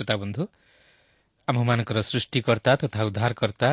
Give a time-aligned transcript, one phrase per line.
[0.00, 0.42] ପ୍ରିୟ ଶ୍ରୋତା ବନ୍ଧୁ
[1.48, 3.70] ଆମ୍ଭମାନଙ୍କର ସୃଷ୍ଟିକର୍ତ୍ତା ତଥା ଉଦ୍ଧାରକର୍ତ୍ତା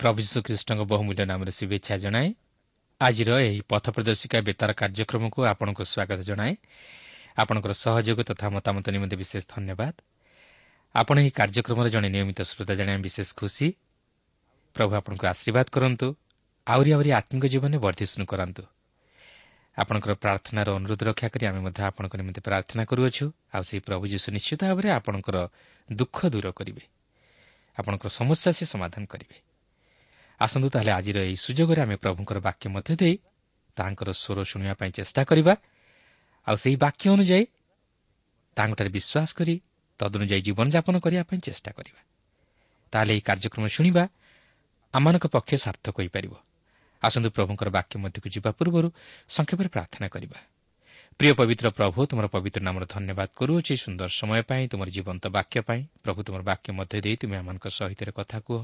[0.00, 2.28] ପ୍ରଭୁ ଯୀଶୁଖ୍ରୀଷ୍ଟଙ୍କ ବହୁମୂଲ୍ୟ ନାମରେ ଶୁଭେଚ୍ଛା ଜଣାଏ
[3.00, 6.52] ଆଜିର ଏହି ପଥ ପ୍ରଦର୍ଶିକା ବେତାର କାର୍ଯ୍ୟକ୍ରମକୁ ଆପଣଙ୍କୁ ସ୍ୱାଗତ ଜଣାଏ
[7.36, 9.94] ଆପଣଙ୍କର ସହଯୋଗ ତଥା ମତାମତ ନିମନ୍ତେ ବିଶେଷ ଧନ୍ୟବାଦ।
[10.94, 13.66] ଆପଣ ଏହି କାର୍ଯ୍ୟକ୍ରମର ଜଣେ ନିୟମିତ ଶ୍ରୋତା ଜାଣିବା ବିଶେଷ ଖୁସି।
[14.76, 16.06] ପ୍ରଭୁ ଆପଣଙ୍କୁ ଆଶୀର୍ବାଦ କରନ୍ତୁ
[16.66, 18.62] ଆହୁରି ଆହୁରି ଆତ୍ମିକ ଜୀବନରେ ବର୍ଦ୍ଧିଷ୍ଣୁ କରାନ୍ତୁ।
[19.78, 24.28] ଆପଣଙ୍କର ପ୍ରାର୍ଥନାର ଅନୁରୋଧ ରକ୍ଷା କରି ଆମେ ମଧ୍ୟ ଆପଣଙ୍କ ନିମନ୍ତେ ପ୍ରାର୍ଥନା କରୁଅଛୁ। ଆଉ ସେହି ପ୍ରଭୁ ଯୀଶୁ
[24.32, 25.36] ନିଶ୍ଚିତ ଭାବରେ ଆପଣଙ୍କର
[25.92, 26.82] ଦୁଃଖ ଦୂର କରିବେ।
[27.78, 29.36] ଆପଣଙ୍କର ସମସ୍ୟା ସେ ସମାଧାନ କରିବେ।
[30.40, 33.16] ଆସନ୍ତୁ ତାହେଲେ ଆଜିର ଏହି ସୁଯୋଗରେ ଆମେ ପ୍ରଭୁଙ୍କର ବାକ୍ୟ ମଧ୍ୟ ଦେଇ
[33.76, 35.54] ତାଙ୍କର ସ୍ୱର ଶୁଣିବା ପାଇଁ ଚେଷ୍ଟା କରିବା।
[36.46, 37.44] ଆଉ ସେହି ବାକ୍ୟ ଅନୁଯାୟୀ
[38.56, 39.54] ତାଙ୍କଠାରେ ବିଶ୍ୱାସ କରି
[40.00, 42.00] ତଦନୁଯାୟୀ ଜୀବନଯାପନ କରିବା ପାଇଁ ଚେଷ୍ଟା କରିବା।
[42.92, 44.04] ତାହେଲେ ଏହି କାର୍ଯ୍ୟକ୍ରମ ଶୁଣିବା
[44.94, 46.34] ଆମମାନଙ୍କ ପକ୍ଷେ ସାର୍ଥକ ହୋଇପାରିବ।
[47.02, 48.88] ଆସନ୍ତୁ ପ୍ରଭୁଙ୍କର ବାକ୍ୟ ମଧ୍ୟକୁ ଯିବା ପୂର୍ବରୁ
[49.30, 50.38] ସଂକ୍ଷେପରେ ପ୍ରାର୍ଥନା କରିବା।
[51.20, 55.80] ପ୍ରିୟ ପବିତ୍ର ପ୍ରଭୁ ତୁମର ପବିତ୍ର ନାମର ଧନ୍ୟବାଦ କରୁଅଛି ସୁନ୍ଦର ସମୟ ପାଇଁ ତୁମର ଜୀବନ୍ତ ବାକ୍ୟ ପାଇଁ
[56.00, 58.60] ପ୍ରଭୁ ତୁମର ବାକ୍ୟ ମଧ୍ୟ ଦେଇ ତୁମେ ଆମମାନଙ୍କ ସହିତ କଥା କୁହ।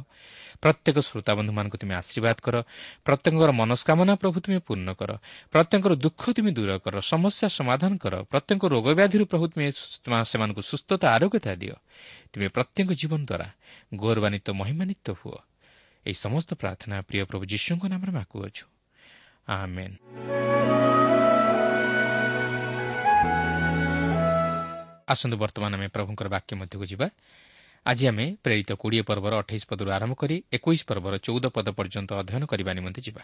[0.64, 2.56] ପ୍ରତ୍ୟେକ ଶ୍ରୋତାବନ୍ଧୁମାନଙ୍କୁ ତୁମେ ଆଶୀର୍ବାଦ କର।
[3.04, 5.10] ପ୍ରତ୍ୟେକଙ୍କର ମନସ୍କାମନା ପ୍ରଭୁ ତୁମେ ପୂର୍ଣ୍ଣ କର।
[5.52, 9.68] ପ୍ରତ୍ୟେକଙ୍କର ଦୁଃଖ ତୁମେ ଦୂର କର। ସମସ୍ୟା ସମାଧାନ କର। ପ୍ରତ୍ୟେକ ରୋଗ ବ୍ୟାଧିରୁ ପ୍ରଭୁ ତୁମେ
[10.24, 11.76] ସେମାନଙ୍କୁ ସୁସ୍ଥତା ଆରୋଗ୍ୟତା ଦିଅ।
[12.32, 13.48] ତୁମେ ପ୍ରତ୍ୟେକ ଜୀବନ ଦ୍ୱାରା
[14.00, 15.36] ଗୌରବାନ୍ୱିତ ମହିମାନ୍ୱିତ ହୁଅ।
[16.06, 18.64] ଏହି ସମସ୍ତ ପ୍ରାର୍ଥନା ପ୍ରିୟ ପ୍ରଭୁ ଯୀଶୁଙ୍କ ନାମରେ ମାଗୁଅଛୁ
[25.06, 27.06] ଆସନ୍ତୁ ବର୍ତ୍ତମାନ ଆମେ ପ୍ରଭୁଙ୍କର ବାକ୍ୟ ମଧ୍ୟକୁ ଯିବା।
[27.86, 32.42] ଆଜି ଆମେ ପ୍ରେରିତ କୋଡ଼ିଏ ପର୍ବର ଅଠେଇଶ ପଦରୁ ଆରମ୍ଭ କରି ଏକୋଇଶ ପର୍ବର ଚଉଦ ପଦ ପର୍ଯ୍ୟନ୍ତ ଅଧ୍ୟୟନ
[32.50, 33.22] କରିବା ନିମନ୍ତେ ଯିବା।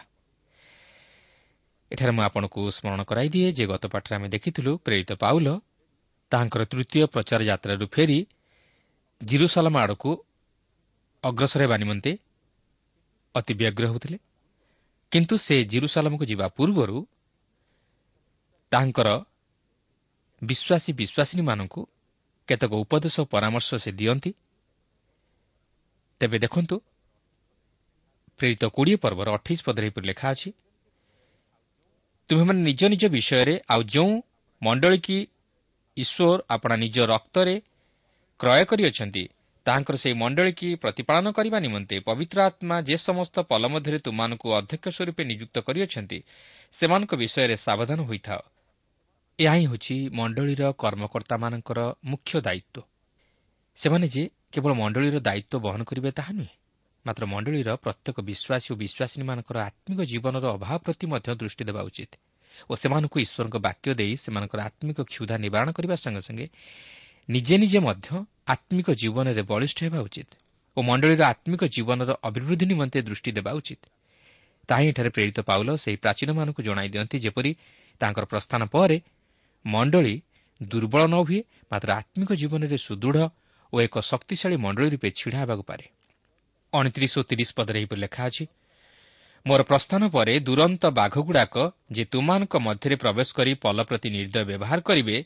[1.91, 5.47] ଏଠାରେ ମୁଁ ଆପଣଙ୍କୁ ସ୍ମରଣ କରାଇଦିଏ ଯେ ଗତ ପାଠରେ ଆମେ ଦେଖିଥିଲୁ ପ୍ରେରିତ ପାଉଲ
[6.31, 8.19] ତାହାଙ୍କର ତୃତୀୟ ପ୍ରଚାର ଯାତ୍ରାରୁ ଫେରି
[9.21, 10.11] ଜିରୁସାଲାମ ଆଡ଼କୁ
[11.23, 12.11] ଅଗ୍ରସର ହେବା ନିମନ୍ତେ
[13.35, 14.17] ଅତି ବ୍ୟଗ୍ର ହେଉଥିଲେ।
[15.11, 16.97] କିନ୍ତୁ ସେ ଜିରୁସାଲାମକୁ ଯିବା ପୂର୍ବରୁ
[18.71, 19.09] ତାଙ୍କର
[20.41, 21.81] ବିଶ୍ୱାସୀ ବିଶ୍ୱାସିନୀମାନଙ୍କୁ
[22.49, 24.31] କେତେକ ଉପଦେଶ ପରାମର୍ଶ ସେ ଦିଅନ୍ତି।
[26.21, 26.75] ତେବେ ଦେଖନ୍ତୁ
[28.39, 30.49] ପ୍ରେରିତ କୋଡ଼ିଏ ପର୍ବର ଅଠେଇଶ ପଦରେ ଏହିପରି ଲେଖା ଅଛି
[32.29, 34.13] ତୁମେମାନେ ନିଜ ନିଜ ବିଷୟରେ ଆଉ ଯେଉଁ
[34.61, 35.17] ମଣ୍ଡଳୀ କି
[35.97, 37.55] ଈଶ୍ୱର ଆପଣା ନିଜ ରକ୍ତରେ
[38.39, 39.23] କ୍ରୟ କରିଅଛନ୍ତି
[39.65, 45.23] ତାହାଙ୍କର ସେହି ମଣ୍ଡଳୀକି ପ୍ରତିପାଳନ କରିବା ନିମନ୍ତେ ପବିତ୍ର ଆତ୍ମା ଯେ ସମସ୍ତ ପଲ ମଧ୍ୟରେ ତୁମମାନଙ୍କୁ ଅଧ୍ୟକ୍ଷ ସ୍ୱରୂପେ
[45.23, 46.19] ନିଯୁକ୍ତ କରିଅଛନ୍ତି
[46.79, 48.41] ସେମାନଙ୍କ ବିଷୟରେ ସାବଧାନ ହୋଇଥାଅ।
[49.39, 51.79] ଏହା ହିଁ ହେଉଛି ମଣ୍ଡଳୀର କର୍ମକର୍ତ୍ତାମାନଙ୍କର
[52.11, 52.81] ମୁଖ୍ୟ ଦାୟିତ୍ୱ।
[53.79, 54.23] ସେମାନେ ଯେ
[54.53, 56.53] କେବଳ ମଣ୍ଡଳୀର ଦାୟିତ୍ୱ ବହନ କରିବେ ତାହା ନୁହେଁ
[57.05, 62.11] ମାତ୍ର ମଣ୍ଡଳୀର ପ୍ରତ୍ୟେକ ବିଶ୍ୱାସୀ ଓ ବିଶ୍ୱାସୀମାନଙ୍କର ଆତ୍ମିକ ଜୀବନର ଅଭାବ ପ୍ରତି ମଧ୍ୟ ଦୃଷ୍ଟି ଦେବା ଉଚିତ
[62.69, 66.45] ଓ ସେମାନଙ୍କୁ ଈଶ୍ୱରଙ୍କ ବାକ୍ୟ ଦେଇ ସେମାନଙ୍କର ଆତ୍ମିକ କ୍ଷୁଧା ନିବାରଣ କରିବା ସଙ୍ଗେ ସଙ୍ଗେ
[67.29, 68.09] ନିଜେ ନିଜେ ମଧ୍ୟ
[68.47, 70.31] ଆତ୍ମିକ ଜୀବନରେ ବଳିଷ୍ଠ ହେବା ଉଚିତ
[70.77, 73.83] ଓ ମଣ୍ଡଳୀର ଆତ୍ମିକ ଜୀବନର ଅଭିବୃଦ୍ଧି ନିମନ୍ତେ ଦୃଷ୍ଟି ଦେବା ଉଚିତ।
[74.69, 77.51] ତାହା ଏଠାରେ ପ୍ରେରିତ ପାଉଲ ସେହି ପ୍ରାଚୀନମାନଙ୍କୁ ଜଣାଇ ଦିଅନ୍ତି ଯେପରି
[78.01, 78.97] ତାଙ୍କର ପ୍ରସ୍ଥାନ ପରେ
[79.65, 80.15] ମଣ୍ଡଳୀ
[80.61, 81.39] ଦୁର୍ବଳ ନ ହୁଏ
[81.71, 83.17] ମାତ୍ର ଆତ୍ମିକ ଜୀବନରେ ସୁଦୃଢ଼
[83.73, 85.85] ଓ ଏକ ଶକ୍ତିଶାଳୀ ମଣ୍ଡଳୀ ରୂପେ ଛିଡ଼ା ହେବାକୁ ପାରେ।
[86.73, 88.43] ଅଣତିରିଶ ଓ ତିରିଶ ପଦରେ ଏହିପରି ଲେଖା ଅଛି
[89.45, 91.55] ମୋର ପ୍ରସ୍ଥାନ ପରେ ଦୁରନ୍ତ ବାଘଗୁଡ଼ାକ
[91.95, 95.17] ଯେ ତୁମାନଙ୍କ ମଧ୍ୟରେ ପ୍ରବେଶ କରି ପଲ ପ୍ରତି ନିର୍ଦ୍ଦୟ ବ୍ୟବହାର କରିବେ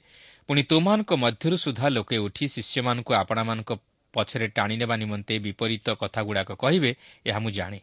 [0.50, 3.72] ପୁଣି ତୁମାନଙ୍କ ମଧ୍ୟରୁ ସୁଦ୍ଧା ଲୋକେ ଉଠି ଶିଷ୍ୟମାନଙ୍କୁ ଆପଣାମାନଙ୍କ
[4.14, 6.92] ପଛରେ ଟାଣିନେବା ନିମନ୍ତେ ବିପରୀତ କଥାଗୁଡ଼ାକ କହିବେ
[7.28, 7.80] ଏହା ମୁଁ ଜାଣେ।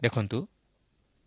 [0.00, 0.38] ଦେଖନ୍ତୁ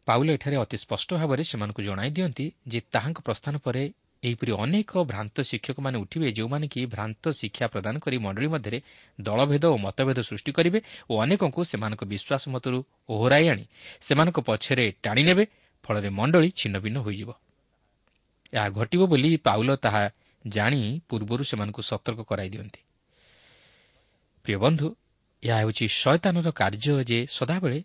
[0.07, 3.83] ପାଉଲ ଏଠାରେ ଅତି ସ୍ପଷ୍ଟ ଭାବରେ ସେମାନଙ୍କୁ ଜଣାଇ ଦିଅନ୍ତି ଯେ ତାହାଙ୍କ ପ୍ରସ୍ଥାନ ପରେ
[4.24, 8.80] ଏହିପରି ଅନେକ ଭ୍ରାନ୍ତ ଶିକ୍ଷକମାନେ ଉଠିବେ ଯେଉଁମାନେ କି ଭ୍ରାନ୍ତ ଶିକ୍ଷା ପ୍ରଦାନ କରି ମଣ୍ଡଳୀ ମଧ୍ୟରେ
[9.19, 12.80] ଦଳଭେଦ ଓ ମତଭେଦ ସୃଷ୍ଟି କରିବେ ଓ ଅନେକଙ୍କୁ ସେମାନଙ୍କ ବିଶ୍ୱାସ ମତରୁ
[13.13, 13.65] ଓହରାଇ ଆଣି
[14.07, 15.44] ସେମାନଙ୍କ ପଛରେ ଟାଣିନେବେ
[15.83, 17.30] ଫଳରେ ମଣ୍ଡଳୀ ଛିନ୍ନଭିନ୍ନ ହୋଇଯିବ।
[18.53, 20.03] ଏହା ଘଟିବ ବୋଲି ପାଉଲ ତାହା
[20.48, 22.81] ଜାଣି ପୂର୍ବରୁ ସେମାନଙ୍କୁ ସତର୍କ କରାଇ ଦିଅନ୍ତି।
[24.45, 24.88] ପ୍ରିୟ ବନ୍ଧୁ
[25.44, 27.80] ଏହା ହେଉଛି ଶୟତାନର କାର୍ଯ୍ୟ ଯେ ସଦାବେଳେ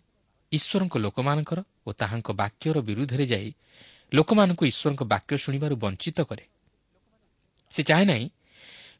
[0.51, 3.49] ଈଶ୍ୱରଙ୍କ ଲୋକମାନଙ୍କର ଓ ତାହାଙ୍କ ବାକ୍ୟର ବିରୁଦ୍ଧରେ ଯାଇ
[4.11, 6.45] ଲୋକମାନଙ୍କୁ ଈଶ୍ୱରଙ୍କ ବାକ୍ୟ ଶୁଣିବାରୁ ବଞ୍ଚିତ କରେ।
[7.73, 8.25] ସେ ଚାହେଁ ନାହିଁ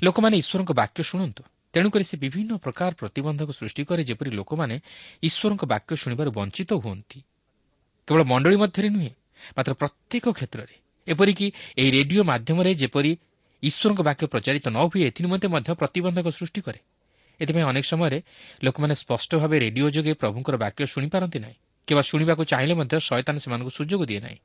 [0.03, 1.43] ଲୋକମାନେ ଈଶ୍ୱରଙ୍କ ବାକ୍ୟ ଶୁଣନ୍ତୁ।
[1.73, 4.75] ତେଣୁକରି ସେ ବିଭିନ୍ନ ପ୍ରକାର ପ୍ରତିବନ୍ଧକ ସୃଷ୍ଟି କରେ ଯେପରି ଲୋକମାନେ
[5.23, 7.19] ଈଶ୍ୱରଙ୍କ ବାକ୍ୟ ଶୁଣିବାରୁ ବଞ୍ଚିତ ହୁଅନ୍ତି।
[8.07, 9.11] କେବଳ ମଣ୍ଡଳୀ ମଧ୍ୟରେ ନୁହେଁ
[9.57, 10.75] ମାତ୍ର ପ୍ରତ୍ୟେକ କ୍ଷେତ୍ରରେ
[11.07, 13.11] ଏପରିକି ଏହି ରେଡିଓ ମାଧ୍ୟମରେ ଯେପରି
[13.63, 16.79] ଈଶ୍ୱରଙ୍କ ବାକ୍ୟ ପ୍ରଚାରିତ ନ ହୁଏ ଏଥିନିମନ୍ତେ ମଧ୍ୟ ପ୍ରତିବନ୍ଧକ ସୃଷ୍ଟି କରେ।
[17.39, 18.19] ଏଥିପାଇଁ ଅନେକ ସମୟରେ
[18.65, 21.57] ଲୋକମାନେ ସ୍ପଷ୍ଟ ଭାବେ ରେଡିଓ ଯୋଗେ ପ୍ରଭୁଙ୍କର ବାକ୍ୟ ଶୁଣିପାରନ୍ତି ନାହିଁ
[21.87, 24.39] କିମ୍ବା ଶୁଣିବାକୁ ଚାହିଁଲେ ମଧ୍ୟ ଶୟତାନ ସେମାନଙ୍କୁ ସୁଯୋଗ ଦିଏ ନାହିଁ।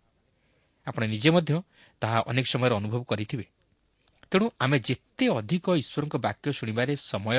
[0.86, 1.52] ଆପଣ ନିଜେ ମଧ୍ୟ
[2.02, 3.46] ତାହା ଅନେକ ସମୟରେ ଅନୁଭବ କରିଥିବେ।
[4.30, 7.38] ତେଣୁ ଆମେ ଯେତେ ଅଧିକ ଈଶ୍ୱରଙ୍କ ବାକ୍ୟ ଶୁଣିବାରେ ସମୟ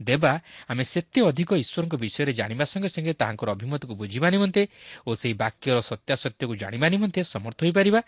[0.00, 0.32] ଦେବା
[0.68, 4.62] ଆମେ ସେତେ ଅଧିକ ଈଶ୍ୱରଙ୍କ ବିଷୟରେ ଜାଣିବା ସଙ୍ଗେ ସଙ୍ଗେ ତାହାଙ୍କର ଅଭିମତକୁ ବୁଝିବା ନିମନ୍ତେ
[5.06, 8.00] ଓ ସେହି ବାକ୍ୟର ସତ୍ୟାସତ୍ୟକୁ ଜାଣିବା ନିମନ୍ତେ ସମର୍ଥ ହୋଇପାରିବା।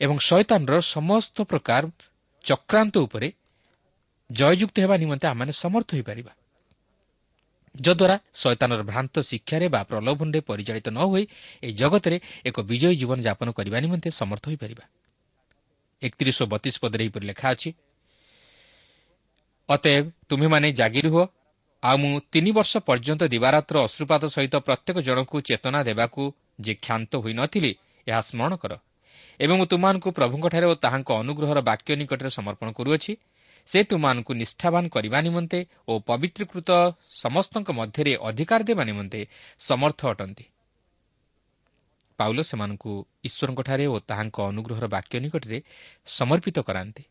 [0.00, 1.82] ଏବଂ ଶୟତାନର ସମସ୍ତ ପ୍ରକାର
[2.44, 3.28] ଚକ୍ରାନ୍ତ ଉପରେ
[4.30, 6.32] ଜୟଯୁକ୍ତ ହେବା ନିମନ୍ତେ ଆମମାନେ ସମର୍ଥ ହୋଇପାରିବା
[7.74, 11.24] ଯଦ୍ୱାରା ଶୈତାନର ଭ୍ରାନ୍ତ ଶିକ୍ଷାରେ ବା ପ୍ରଲୋଭନରେ ପରିଚାଳିତ ନ ହୋଇ
[11.62, 14.84] ଏହି ଜଗତରେ ଏକ ବିଜୟୀ ଜୀବନ ଯାପନ କରିବା ନିମନ୍ତେ ସମର୍ଥ ହୋଇପାରିବା
[16.02, 17.70] ଏକତିରିଶ ଓ ବତିଶ ପଦରେ ଏହିପରି ଲେଖା ଅଛି
[19.68, 21.16] ଅତଏବ ତୁମେମାନେ ଜାଗି ରୁହ
[21.82, 26.22] ଆଉ ମୁଁ ତିନି ବର୍ଷ ପର୍ଯ୍ୟନ୍ତ ଦିବାରାତ୍ର ଅଶ୍ରୁପାତ ସହିତ ପ୍ରତ୍ୟେକ ଜଣଙ୍କୁ ଚେତନା ଦେବାକୁ
[26.60, 27.72] ଯେ କ୍ଷାନ୍ତ ହୋଇନଥିଲି
[28.06, 28.72] ଏହା ସ୍ମରଣ କର।
[29.40, 33.12] ଏବଂ ମୁଁ ତୁମମାନଙ୍କୁ ପ୍ରଭୁଙ୍କଠାରେ ଓ ତାହାଙ୍କ ଅନୁଗ୍ରହର ବାକ୍ୟ ନିକଟରେ ସମର୍ପଣ କରୁଅଛି।
[33.70, 35.58] ସେ ତୁମମାନଙ୍କୁ ନିଷ୍ଠାବାନ କରିବା ନିମନ୍ତେ
[35.88, 36.70] ଓ ପବିତ୍ରକୃତ
[37.22, 39.20] ସମସ୍ତଙ୍କ ମଧ୍ୟରେ ଅଧିକାର ଦେବା ନିମନ୍ତେ
[39.60, 40.44] ସମର୍ଥ ଅଟନ୍ତି।
[42.18, 42.92] ପାଉଲ ସେମାନଙ୍କୁ
[43.24, 45.58] ଈଶ୍ୱରଙ୍କଠାରେ ଓ ତାହାଙ୍କ ଅନୁଗ୍ରହର ବାକ୍ୟ ନିକଟରେ
[46.06, 47.02] ସମର୍ପିତ କରାନ୍ତି।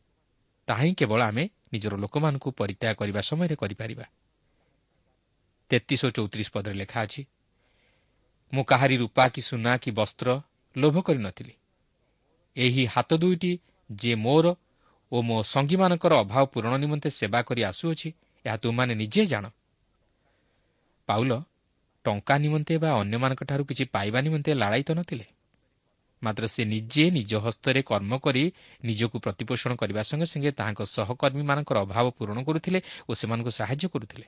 [0.68, 4.06] ତାହା ହିଁ କେବଳ ଆମେ ନିଜର ଲୋକମାନଙ୍କୁ ପରିତ୍ୟାଗ କରିବା ସମୟରେ କରିପାରିବା।
[5.72, 7.22] ତେତିଶ ଓ ଚଉତିରିଶ ପଦରେ ଲେଖା ଅଛି
[8.54, 10.28] ମୁଁ କାହାରି ରୂପା କି ସୁନା କି ବସ୍ତ୍ର
[10.75, 11.54] ଲୋଭ କରିନଥିଲି
[12.55, 13.51] ଏହି ହାତ ଦୁଇଟି
[13.89, 14.46] ଯେ ମୋର
[15.12, 18.10] ଓ ମୋ ସଙ୍ଗୀମାନଙ୍କର ଅଭାବ ପୂରଣ ନିମନ୍ତେ ସେବା କରି ଆସୁଅଛି
[18.46, 19.46] ଏହା ତୁମମାନେ ନିଜେ ଜାଣ।
[21.08, 21.31] ପାଉଲ
[22.05, 25.25] ଟଙ୍କା ନିମନ୍ତେ ବା ଅନ୍ୟମାନଙ୍କଠାରୁ କିଛି ପାଇବା ନିମନ୍ତେ ଲାଳାୟିତ ନଥିଲେ
[26.22, 28.43] ମାତ୍ର ସେ ନିଜେ ନିଜ ହସ୍ତରେ କର୍ମ କରି
[28.84, 32.79] ନିଜକୁ ପ୍ରତିପୋଷଣ କରିବା ସଙ୍ଗେ ସଙ୍ଗେ ତାହାଙ୍କ ସହକର୍ମୀମାନଙ୍କର ଅଭାବ ପୂରଣ କରୁଥିଲେ
[33.10, 34.25] ଓ ସେମାନଙ୍କୁ ସାହାଯ୍ୟ କରୁଥିଲେ।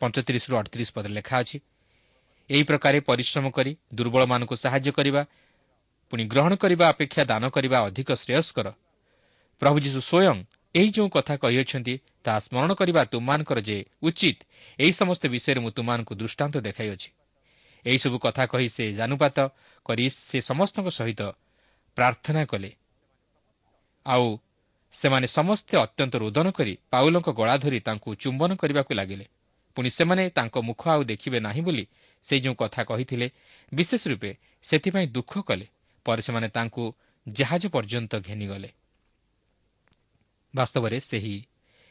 [0.00, 1.56] ପଞ୍ଚତିରିଶରୁ ଅଠତିରିଶ ପଦରେ ଲେଖା ଅଛି
[2.50, 5.22] ଏହି ପ୍ରକାରେ ପରିଶ୍ରମ କରି ଦୁର୍ବଳମାନଙ୍କୁ ସାହାଯ୍ୟ କରିବା
[6.14, 8.66] ପୁଣି ଗ୍ରହଣ କରିବା ଅପେକ୍ଷା ଦାନ କରିବା ଅଧିକ ଶ୍ରେୟସ୍କର।
[9.62, 10.38] ପ୍ରଭୁ ଯୀଶୁ ସ୍ୱୟଂ
[10.74, 11.94] ଏହି ଯେଉଁ କଥା କହିଅଛନ୍ତି
[12.24, 14.38] ତାହା ସ୍ମରଣ କରିବା ତୁମମାନଙ୍କର ଯେ ଉଚିତ
[14.78, 17.08] ଏହି ସମସ୍ତ ବିଷୟରେ ମୁଁ ତୁମମାନଙ୍କୁ ଦୃଷ୍ଟାନ୍ତ ଦେଖାଇଅଛି।
[17.84, 19.36] ଏହିସବୁ କଥା କହି ସେ ଜାନୁପାତ
[19.86, 21.20] କରି ସେ ସମସ୍ତଙ୍କ ସହିତ
[21.98, 22.70] ପ୍ରାର୍ଥନା କଲେ।
[24.06, 24.26] ଆଉ
[24.94, 29.26] ସେମାନେ ସମସ୍ତେ ଅତ୍ୟନ୍ତ ରୋଦନ କରି ପାଉଲଙ୍କ ଗଳା ଧରି ତାଙ୍କୁ ଚୁମ୍ବନ କରିବାକୁ ଲାଗିଲେ।
[29.76, 31.84] ପୁଣି ସେମାନେ ତାଙ୍କ ମୁଖ ଆଉ ଦେଖିବେ ନାହିଁ ବୋଲି
[32.28, 33.26] ସେ ଯେଉଁ କଥା କହିଥିଲେ
[33.72, 34.30] ବିଶେଷ ରୂପେ
[34.62, 35.66] ସେଥିପାଇଁ ଦୁଃଖ କଲେ।
[36.06, 36.84] ପରେ ସେମାନେ ତାଙ୍କୁ
[37.26, 38.70] ଜାହାଜ ପର୍ଯ୍ୟନ୍ତ ଘେନିଗଲେ।
[40.54, 41.36] ବାସ୍ତବରେ ସେହି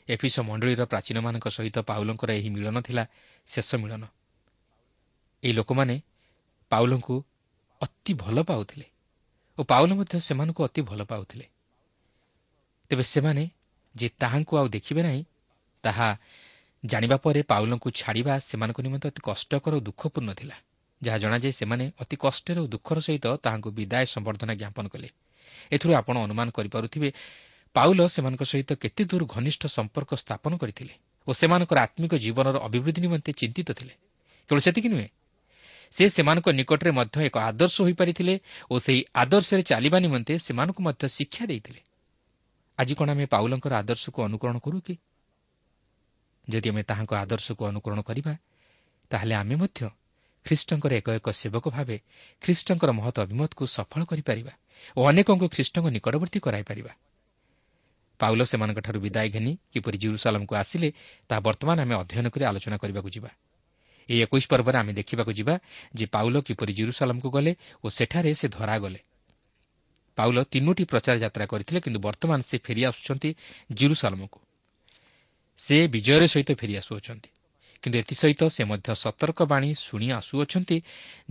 [0.10, 3.04] ଏଫିସ ମଣ୍ଡଳୀର ପ୍ରାଚୀନମାନଙ୍କ ସହିତ ପାଉଲଙ୍କର ଏହି ମିଳନ ଥିଲା
[3.50, 4.04] ଶେଷ ମିଳନ।
[5.44, 5.96] ଏହି ଲୋକମାନେ
[6.72, 7.16] ପାଉଲଙ୍କୁ
[7.82, 8.88] ଅତି ଭଲ ପାଉଥିଲେ
[9.58, 11.46] ଓ ପାଉଲ ମଧ୍ୟ ସେମାନଙ୍କୁ ଅତି ଭଲ ପାଉଥିଲେ।
[12.90, 13.44] ତେବେ ସେମାନେ
[13.96, 15.24] ଯେ ତାହାଙ୍କୁ ଆଉ ଦେଖିବେ ନାହିଁ
[15.84, 16.08] ତାହା
[16.86, 20.56] ଜାଣିବା ପରେ ପାଉଲଙ୍କୁ ଛାଡ଼ିବା ସେମାନଙ୍କ ନିମନ୍ତେ ଅତି କଷ୍ଟକର ଓ ଦୁଃଖପୂର୍ଣ୍ଣ ଥିଲା।
[21.06, 25.08] ଯାହା ଜଣାଯାଏ ସେମାନେ ଅତି କଷ୍ଟରେ ଓ ଦୁଃଖର ସହିତ ତାହାଙ୍କୁ ବିଦାୟ ସମ୍ବର୍ଦ୍ଧନା ଜ୍ଞାପନ କଲେ।
[25.72, 27.10] ଏଥିରୁ ଆପଣ ଅନୁମାନ କରିପାରୁଥିବେ
[27.76, 30.94] ପାଉଲ ସେମାନଙ୍କ ସହିତ କେତେ ଦୂର ଘନିଷ୍ଠ ସମ୍ପର୍କ ସ୍ଥାପନ କରିଥିଲେ
[31.28, 33.94] ଓ ସେମାନଙ୍କର ଆତ୍ମିକ ଜୀବନର ଅଭିବୃଦ୍ଧି ନିମନ୍ତେ ଚିନ୍ତିତ ଥିଲେ।
[34.50, 35.10] କେବଳ ସେତିକି ନୁହେଁ
[35.98, 38.34] ସେ ସେମାନଙ୍କ ନିକଟରେ ମଧ୍ୟ ଏକ ଆଦର୍ଶ ହୋଇପାରିଥିଲେ
[38.72, 41.82] ଓ ସେହି ଆଦର୍ଶରେ ଚାଲିବା ନିମନ୍ତେ ସେମାନଙ୍କୁ ମଧ୍ୟ ଶିକ୍ଷା ଦେଇଥିଲେ।
[42.78, 44.96] ଆଜି କ'ଣ ଆମେ ପାଉଲଙ୍କର ଆଦର୍ଶକୁ ଅନୁକରଣ କରୁ କି?
[46.48, 48.34] ଯଦି ଆମେ ତାହାଙ୍କ ଆଦର୍ଶକୁ ଅନୁକରଣ କରିବା
[49.12, 49.80] ତାହେଲେ ଆମେ ମଧ୍ୟ
[50.46, 51.98] ଖ୍ରୀଷ୍ଟଙ୍କର ଏକ ଏକ ସେବକ ଭାବେ
[52.42, 54.54] ଖ୍ରୀଷ୍ଟଙ୍କର ମହତ ଅଭିମତକୁ ସଫଳ କରିପାରିବା
[54.98, 56.94] ଓ ଅନେକଙ୍କୁ ଖ୍ରୀଷ୍ଟଙ୍କ ନିକଟବର୍ତ୍ତୀ କରାଇପାରିବା
[58.20, 60.90] ପାଉଲ ସେମାନଙ୍କଠାରୁ ବିଦାୟ ଘେନି କିପରି ଜିରୁସାଲାମକୁ ଆସିଲେ
[61.30, 63.30] ତାହା ବର୍ତ୍ତମାନ ଆମେ ଅଧ୍ୟୟନ କରି ଆଲୋଚନା କରିବାକୁ ଯିବା।
[64.10, 65.54] ଏହି ଏକୋଇଶ ପର୍ବରେ ଆମେ ଦେଖିବାକୁ ଯିବା
[65.96, 67.52] ଯେ ପାଉଲ କିପରି ଜିରୁସାଲାମକୁ ଗଲେ
[67.84, 69.00] ଓ ସେଠାରେ ସେ ଧରାଗଲେ।
[70.18, 73.30] ପାଉଲ ତିନୋଟି ପ୍ରଚାର ଯାତ୍ରା କରିଥିଲେ କିନ୍ତୁ ବର୍ତ୍ତମାନ ସେ ଫେରିଆସୁଛନ୍ତି
[73.74, 74.40] ଜିରୁସାଲମକୁ।
[75.60, 77.30] ସେ ବିଜୟର ସହିତ ଫେରିଆସୁଅଛନ୍ତି
[77.84, 80.78] କିନ୍ତୁ ଏଥିସହିତ ସେ ମଧ୍ୟ ସତର୍କ ବାଣୀ ଶୁଣି ଆସୁଅଛନ୍ତି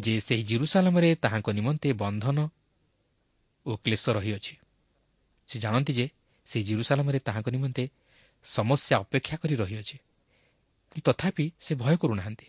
[0.00, 2.38] ଯେ ସେହି ଜିରୁସାଲାମରେ ତାହାଙ୍କ ନିମନ୍ତେ ବନ୍ଧନ
[3.66, 4.54] ଓ କ୍ଲେଶ ରହିଅଛି।
[5.49, 6.06] ସେ ଜାଣନ୍ତି ଯେ
[6.50, 7.88] ସେହି ଜିରୁସାଲାମରେ ତାହାଙ୍କ ନିମନ୍ତେ
[8.47, 9.97] ସମସ୍ୟା ଅପେକ୍ଷା କରି ରହିଅଛି।
[11.04, 12.47] ତଥାପି ସେ ଭୟ କରୁନାହାନ୍ତି।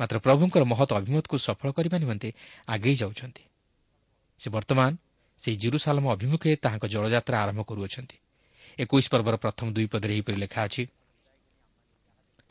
[0.00, 2.28] ମାତ୍ର ପ୍ରଭୁଙ୍କର ମହତ ଅଭିମତକୁ ସଫଳ କରିବା ନିମନ୍ତେ
[2.66, 3.42] ଆଗେଇ ଯାଉଛନ୍ତି।
[4.40, 4.90] ସେ ବର୍ତ୍ତମାନ
[5.42, 8.16] ସେହି ଜିରୁସାଲମ ଅଭିମୁଖେ ତାହାଙ୍କ ଜଳଯାତ୍ରା ଆରମ୍ଭ କରୁଅଛନ୍ତି।
[8.78, 10.82] ଏକୋଇଶ ପର୍ବର ପ୍ରଥମ ଦୁଇ ପଦରେ ଏହିପରି ଲେଖା ଅଛି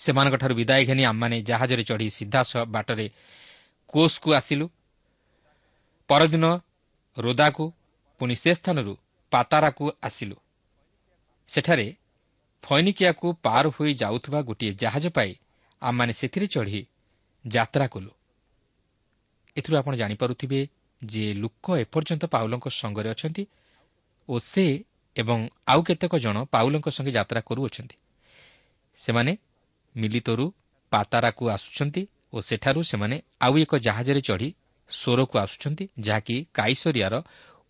[0.02, 3.08] ସେମାନଙ୍କଠାରୁ ବିଦାୟ ଘେନି ଆମମାନେ ଜାହାଜରେ ଚଢ଼ି ସିଧା ବାଟରେ
[3.90, 4.66] କୋସ୍କୁ ଆସିଲୁ।
[6.10, 6.46] ପରଦିନ
[7.18, 7.66] ରୋଦାକୁ
[8.20, 8.94] ପୁଣି ସେ ସ୍ଥାନରୁ
[9.32, 10.38] ପାତାରାକୁ ଆସିଲୁ।
[11.52, 11.88] ସେଠାରେ
[12.64, 15.32] ଫୈନିକିଆକୁ ପାର ହୋଇ ଯାଉଥିବା ଗୋଟିଏ ଜାହାଜ ପାଇ
[15.82, 16.82] ଆମମାନେ ସେଥିରେ ଚଢ଼ି
[17.46, 18.12] ଯାତ୍ରା କଲୁ।
[19.58, 20.60] ଏଥିରୁ ଆପଣ ଜାଣିପାରୁଥିବେ
[21.02, 23.44] ଯେ ଲୋକ ଏପର୍ଯ୍ୟନ୍ତ ପାଉଲଙ୍କ ସଙ୍ଗରେ ଅଛନ୍ତି
[24.30, 24.66] ଓ ସେ
[25.16, 27.96] ଏବଂ ଆଉ କେତେକ ଜଣ ପାଉଲଙ୍କ ସଙ୍ଗେ ଯାତ୍ରା କରୁଅଛନ୍ତି।
[29.00, 29.32] ସେମାନେ
[29.96, 30.46] ମିଲିତରୁ
[30.92, 32.02] ପାତାରାକୁ ଆସୁଛନ୍ତି
[32.34, 34.50] ଓ ସେଠାରୁ ସେମାନେ ଆଉ ଏକ ଜାହାଜରେ ଚଢ଼ି
[34.90, 37.16] ସ୍ୱରକୁ ଆସୁଛନ୍ତି ଯାହାକି କାଇସରିଆର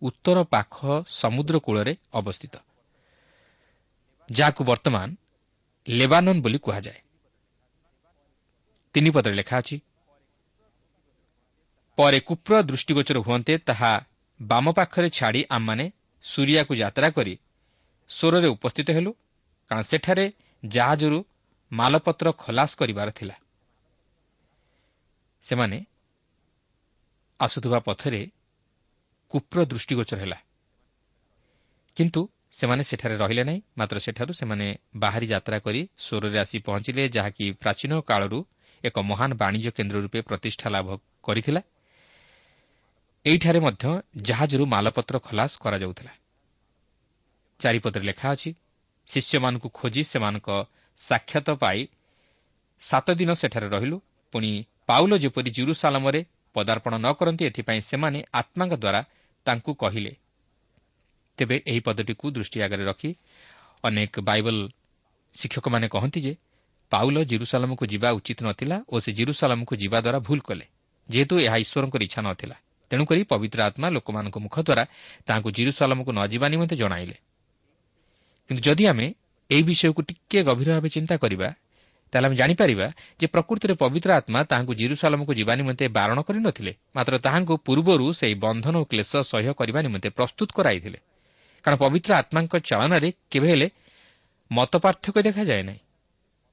[0.02, 0.74] ଉତ୍ତର ପାଖ
[1.20, 2.54] ସମୁଦ୍ର କୂଳରେ ଅବସ୍ଥିତ।
[4.28, 5.08] ଯାହାକୁ ବର୍ତ୍ତମାନ
[5.86, 7.00] ଲେବାନନ ବୋଲି କୁହାଯାଏ।
[8.94, 9.76] ତିନି ପଦରେ ଲେଖା ଅଛି
[11.98, 13.92] ପରେ କୁପ୍ର ଦୃଷ୍ଟିଗୋଚର ହୁଅନ୍ତେ ତାହା
[14.40, 15.84] ବାମ ପାଖରେ ଛାଡ଼ି ଆମମାନେ
[16.24, 17.34] ସୁରିଆକୁ ଯାତ୍ରା କରି
[18.10, 19.10] ସ୍ୱରରେ ଉପସ୍ଥିତ ହେଲୁ
[19.70, 20.26] କାରଣ ସେଠାରେ
[20.62, 21.18] ଜାହାଜରୁ
[21.72, 23.36] ମାଲପତ୍ର ଖଲାସ କରିବାର ଥିଲା।
[25.44, 25.78] ସେମାନେ
[27.40, 28.22] ଆସୁଥିବା ପଥରେ
[29.30, 30.38] କୁପ୍ର ଦୃଷ୍ଟିଗୋଚର ହେଲା।
[31.96, 32.20] କିନ୍ତୁ
[32.52, 37.92] ସେମାନେ ସେଠାରେ ରହିଲେ ନାହିଁ ମାତ୍ର ସେଠାରୁ ସେମାନେ ବାହାରି ଯାତ୍ରା କରି ସ୍ୱରରେ ଆସି ପହଞ୍ଚିଲେ ଯାହାକି ପ୍ରାଚୀନ
[38.00, 38.38] କାଳରୁ
[38.84, 40.88] ଏକ ମହାନ ବାଣିଜ୍ୟ କେନ୍ଦ୍ର ରୂପେ ପ୍ରତିଷ୍ଠା ଲାଭ
[41.22, 41.60] କରିଥିଲା।
[43.24, 43.84] ଏଇଠାରେ ମଧ୍ୟ
[44.22, 46.12] ଜାହାଜରୁ ମାଲପତ୍ର ଖଲାସ କରାଯାଉଥିଲା।
[47.60, 48.50] ଚାରିପଦରେ ଲେଖା ଅଛି
[49.08, 50.48] ଶିଷ୍ୟମାନଙ୍କୁ ଖୋଜି ସେମାନଙ୍କ
[51.08, 51.80] ସାକ୍ଷାତ ପାଇ
[52.82, 53.96] ସାତ ଦିନ ସେଠାରେ ରହିଲୁ।
[54.34, 54.50] ପୁଣି
[54.88, 56.20] ପାଉଲ ଯେପରି ଜିରୁସାଲମରେ
[56.56, 59.00] ପଦାର୍ପଣ ନ କରନ୍ତି ଏଥିପାଇଁ ସେମାନେ ଆତ୍ମାଙ୍କ ଦ୍ୱାରା
[59.46, 60.12] ତାଙ୍କୁ କହିଲେ।
[61.38, 63.10] ତେବେ ଏହି ପଦଟିକୁ ଦୃଷ୍ଟି ଆଗରେ ରଖି
[63.84, 64.56] ଅନେକ ବାଇବଲ
[65.34, 66.32] ଶିକ୍ଷକମାନେ କହନ୍ତି ଯେ
[66.92, 70.66] ପାଉଲ ଜିରୁସାଲାମକୁ ଯିବା ଉଚିତ ନଥିଲା ଓ ସେ ଜିରୁସାଲାମକୁ ଯିବା ଦ୍ୱାରା ଭୁଲ କଲେ
[71.08, 72.56] ଯେହେତୁ ଏହା ଈଶ୍ୱରଙ୍କର ଇଚ୍ଛା ନଥିଲା।
[72.90, 74.84] ତେଣୁକରି ପବିତ୍ର ଆତ୍ମା ଲୋକମାନଙ୍କ ମୁଖ ଦ୍ୱାରା
[75.26, 77.16] ତାହାଙ୍କୁ ଜିରୁସାଲାମକୁ ନ ଯିବା ନିମନ୍ତେ ଜଣାଇଲେ।
[78.50, 79.06] କିନ୍ତୁ ଯଦି ଆମେ
[79.52, 81.48] ଏହି ବିଷୟକୁ ଟିକିଏ ଗଭୀର ଭାବେ ଚିନ୍ତା କରିବା
[82.12, 82.86] ତାହେଲେ ଆମେ ଜାଣିପାରିବା
[83.20, 88.74] ଯେ ପ୍ରକୃତିରେ ପବିତ୍ର ଆତ୍ମା ତାହାଙ୍କୁ ଜିରୁସାଲମକୁ ଯିବା ନିମନ୍ତେ ବାରଣ କରିନଥିଲେ ମାତ୍ର ତାହାଙ୍କୁ ପୂର୍ବରୁ ସେହି ବନ୍ଧନ
[88.76, 90.98] ଓ କ୍ଲେଶ ସହ୍ୟ କରିବା ନିମନ୍ତେ ପ୍ରସ୍ତୁତ କରାଇଥିଲେ।
[91.64, 93.68] କାରଣ ପବିତ୍ର ଆତ୍ମାଙ୍କ ଚାଳନାରେ କେବେ ହେଲେ
[94.50, 95.80] ମତ ପାର୍ଥକ୍ୟ ଦେଖାଯାଏ ନାହିଁ।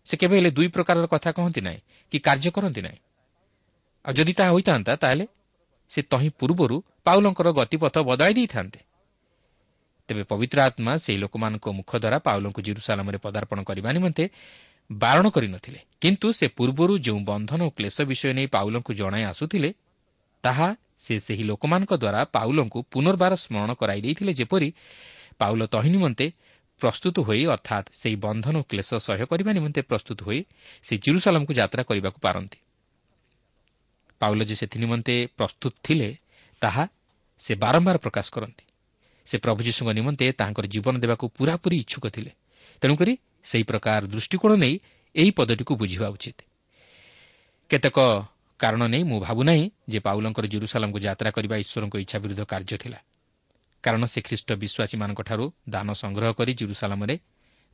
[0.08, 1.80] ସେ କେବେ ହେଲେ ଦୁଇ ପ୍ରକାରର କଥା କହନ୍ତି ନାହିଁ
[2.12, 3.00] କି କାର୍ଯ୍ୟ କରନ୍ତି ନାହିଁ।
[4.06, 5.26] ଆଉ ଯଦି ତାହା ହୋଇଥାନ୍ତା ତାହେଲେ
[5.92, 6.76] ସେ ତହିଁ ପୂର୍ବରୁ
[7.06, 8.80] ପାଉଲଙ୍କର ଗତିପଥ ବଦଳାଇ ଦେଇଥାନ୍ତେ।
[10.10, 14.24] ତେବେ ପବିତ୍ର ଆତ୍ମା ସେହି ଲୋକମାନଙ୍କ ମୁଖ ଦ୍ୱାରା ପାଉଲଙ୍କୁ ଜିରୁସାଲାମରେ ପଦାର୍ପଣ କରିବା ନିମନ୍ତେ
[14.90, 19.70] ବାରଣ କରିନଥିଲେ କିନ୍ତୁ ସେ ପୂର୍ବରୁ ଯେଉଁ ବନ୍ଧନ ଓ କ୍ଲେଶ ବିଷୟ ନେଇ ପାଉଲଙ୍କୁ ଜଣାଇ ଆସୁଥିଲେ
[20.44, 20.68] ତାହା
[21.06, 24.70] ସେ ସେହି ଲୋକମାନଙ୍କ ଦ୍ୱାରା ପାଉଲଙ୍କୁ ପୁନର୍ବାର ସ୍ମରଣ କରାଇ ଦେଇଥିଲେ ଯେପରି
[25.38, 26.26] ପାଉଲ ତହିଁ ନିମନ୍ତେ
[26.82, 30.42] ପ୍ରସ୍ତୁତ ହୋଇ ଅର୍ଥାତ୍ ସେହି ବନ୍ଧନ ଓ କ୍ଲେଶ ସହ୍ୟ କରିବା ନିମନ୍ତେ ପ୍ରସ୍ତୁତ ହୋଇ
[30.88, 32.58] ସେ ଜିରୁସାଲମକୁ ଯାତ୍ରା କରିବାକୁ ପାରନ୍ତି।
[34.22, 36.10] ପାଉଲ ଯେ ସେଥି ନିମନ୍ତେ ପ୍ରସ୍ତୁତ ଥିଲେ
[36.62, 36.84] ତାହା
[37.46, 38.64] ସେ ବାରମ୍ବାର ପ୍ରକାଶ କରନ୍ତି।
[39.32, 42.32] ସେ ପ୍ରଭୁ ଯୀଶୁଙ୍କ ନିମନ୍ତେ ତାହାଙ୍କର ଜୀବନ ଦେବାକୁ ପୁରାପୁରି ଇଚ୍ଛୁକ ଥିଲେ।
[42.82, 43.14] ତେଣୁକରି
[43.46, 44.76] ସେହି ପ୍ରକାର ଦୃଷ୍ଟିକୋଣ ନେଇ
[45.16, 46.38] ଏହି ପଦଟିକୁ ବୁଝିବା ଉଚିତ।
[47.70, 47.98] କେତେକ
[48.60, 53.00] କାରଣ ନେଇ ମୁଁ ଭାବୁନାହିଁ ଯେ ପାଉଲଙ୍କର ଜୁରୁସାଲାମକୁ ଯାତ୍ରା କରିବା ଈଶ୍ୱରଙ୍କ ଇଚ୍ଛା ବିରୁଦ୍ଧ କାର୍ଯ୍ୟ ଥିଲା।
[53.84, 57.16] କାରଣ ସେ ଖ୍ରୀଷ୍ଟ ବିଶ୍ୱାସୀମାନଙ୍କଠାରୁ ଦାନ ସଂଗ୍ରହ କରି ଜୁରୁସାଲାମରେ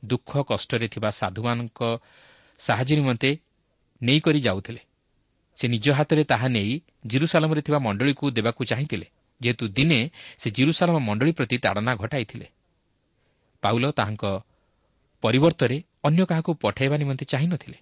[0.04, 1.80] ଦୁଃଖ କଷ୍ଟରେ ଥିବା ସାଧୁମାନଙ୍କ
[2.60, 3.30] ସାହାଯ୍ୟ ନିମନ୍ତେ
[4.02, 4.80] ନେଇକରି ଯାଉଥିଲେ।
[5.58, 6.72] ସେ ନିଜ ହାତରେ ତାହା ନେଇ
[7.06, 9.06] ଜିରୁସାଲାମରେ ଥିବା ମଣ୍ଡଳୀକୁ ଦେବାକୁ ଚାହିଁଥିଲେ।
[9.40, 9.98] ଯେହେତୁ ଦିନେ
[10.40, 12.46] ସେ ଜିରୁସାଲାମ ମଣ୍ଡଳୀ ପ୍ରତି ତାଡ଼ନା ଘଟାଇଥିଲେ।
[13.62, 14.24] ପାଉଲ ତାହାଙ୍କ
[15.22, 17.78] ପରିବର୍ତ୍ତରେ ଅନ୍ୟ କାହାକୁ ପଠାଇବା ନିମନ୍ତେ ଚାହିଁନଥିଲେ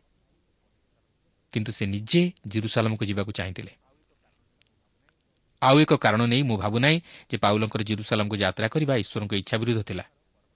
[1.53, 3.73] କିନ୍ତୁ ସେ ନିଜେ ଜିରୁସାଲାମକୁ ଯିବାକୁ ଚାହିଁଥିଲେ।
[5.63, 6.99] ଆଉ ଏକ କାରଣ ନେଇ ମୁଁ ଭାବୁନାହିଁ
[7.31, 10.05] ଯେ ପାଉଲଙ୍କର ଜିରୁସାଲାମକୁ ଯାତ୍ରା କରିବା ଈଶ୍ୱରଙ୍କ ଇଚ୍ଛା ବିରୁଦ୍ଧ ଥିଲା।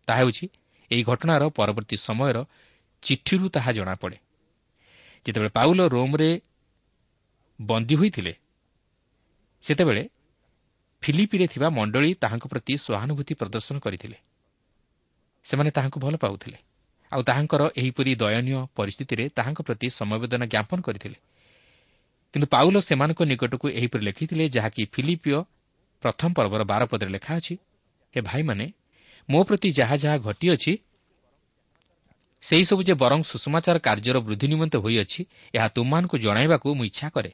[0.08, 0.44] ତାହା ହେଉଛି
[0.90, 2.36] ଏହି ଘଟଣାର ପରବର୍ତ୍ତୀ ସମୟର
[3.02, 4.18] ଚିଠିରୁ ତାହା ଜଣାପଡ଼େ।
[5.26, 6.30] ଯେତେବେଳେ ପାଉଲ ରୋମ୍ରେ
[7.60, 8.32] ବନ୍ଦୀ ହୋଇଥିଲେ
[9.64, 10.02] ସେତେବେଳେ
[11.02, 14.16] ଫିଲିପିରେ ଥିବା ମଣ୍ଡଳୀ ତାହାଙ୍କ ପ୍ରତି ସହାନୁଭୂତି ପ୍ରଦର୍ଶନ କରିଥିଲେ।
[15.46, 16.58] ସେମାନେ ତାହାଙ୍କୁ ଭଲ ପାଉଥିଲେ।
[17.12, 21.18] ଆଉ ତାହାଙ୍କର ଏହିପରି ଦୟନୀୟ ପରିସ୍ଥିତିରେ ତାହାଙ୍କ ପ୍ରତି ସମବେଦନା ଜ୍ଞାପନ କରିଥିଲେ।
[22.34, 25.38] କିନ୍ତୁ ପାଉଲ ସେମାନଙ୍କ ନିକଟକୁ ଏହିପରି ଲେଖିଥିଲେ ଯାହାକି ଫିଲିପିଓ
[26.02, 27.54] ପ୍ରଥମ ପର୍ବର ବାର ପଦରେ ଲେଖା ଅଛି
[28.14, 28.66] ହେ ଭାଇମାନେ
[29.28, 30.72] ମୋ ପ୍ରତି ଯାହା ଯାହା ଘଟିଅଛି
[32.42, 35.20] ସେହିସବୁ ଯେ ବରଂ ସୁଷମାଚାର କାର୍ଯ୍ୟର ବୃଦ୍ଧି ନିମନ୍ତେ ହୋଇଅଛି
[35.54, 37.30] ଏହା ତୁମମାନଙ୍କୁ ଜଣାଇବାକୁ ମୁଁ ଇଚ୍ଛା କରେ।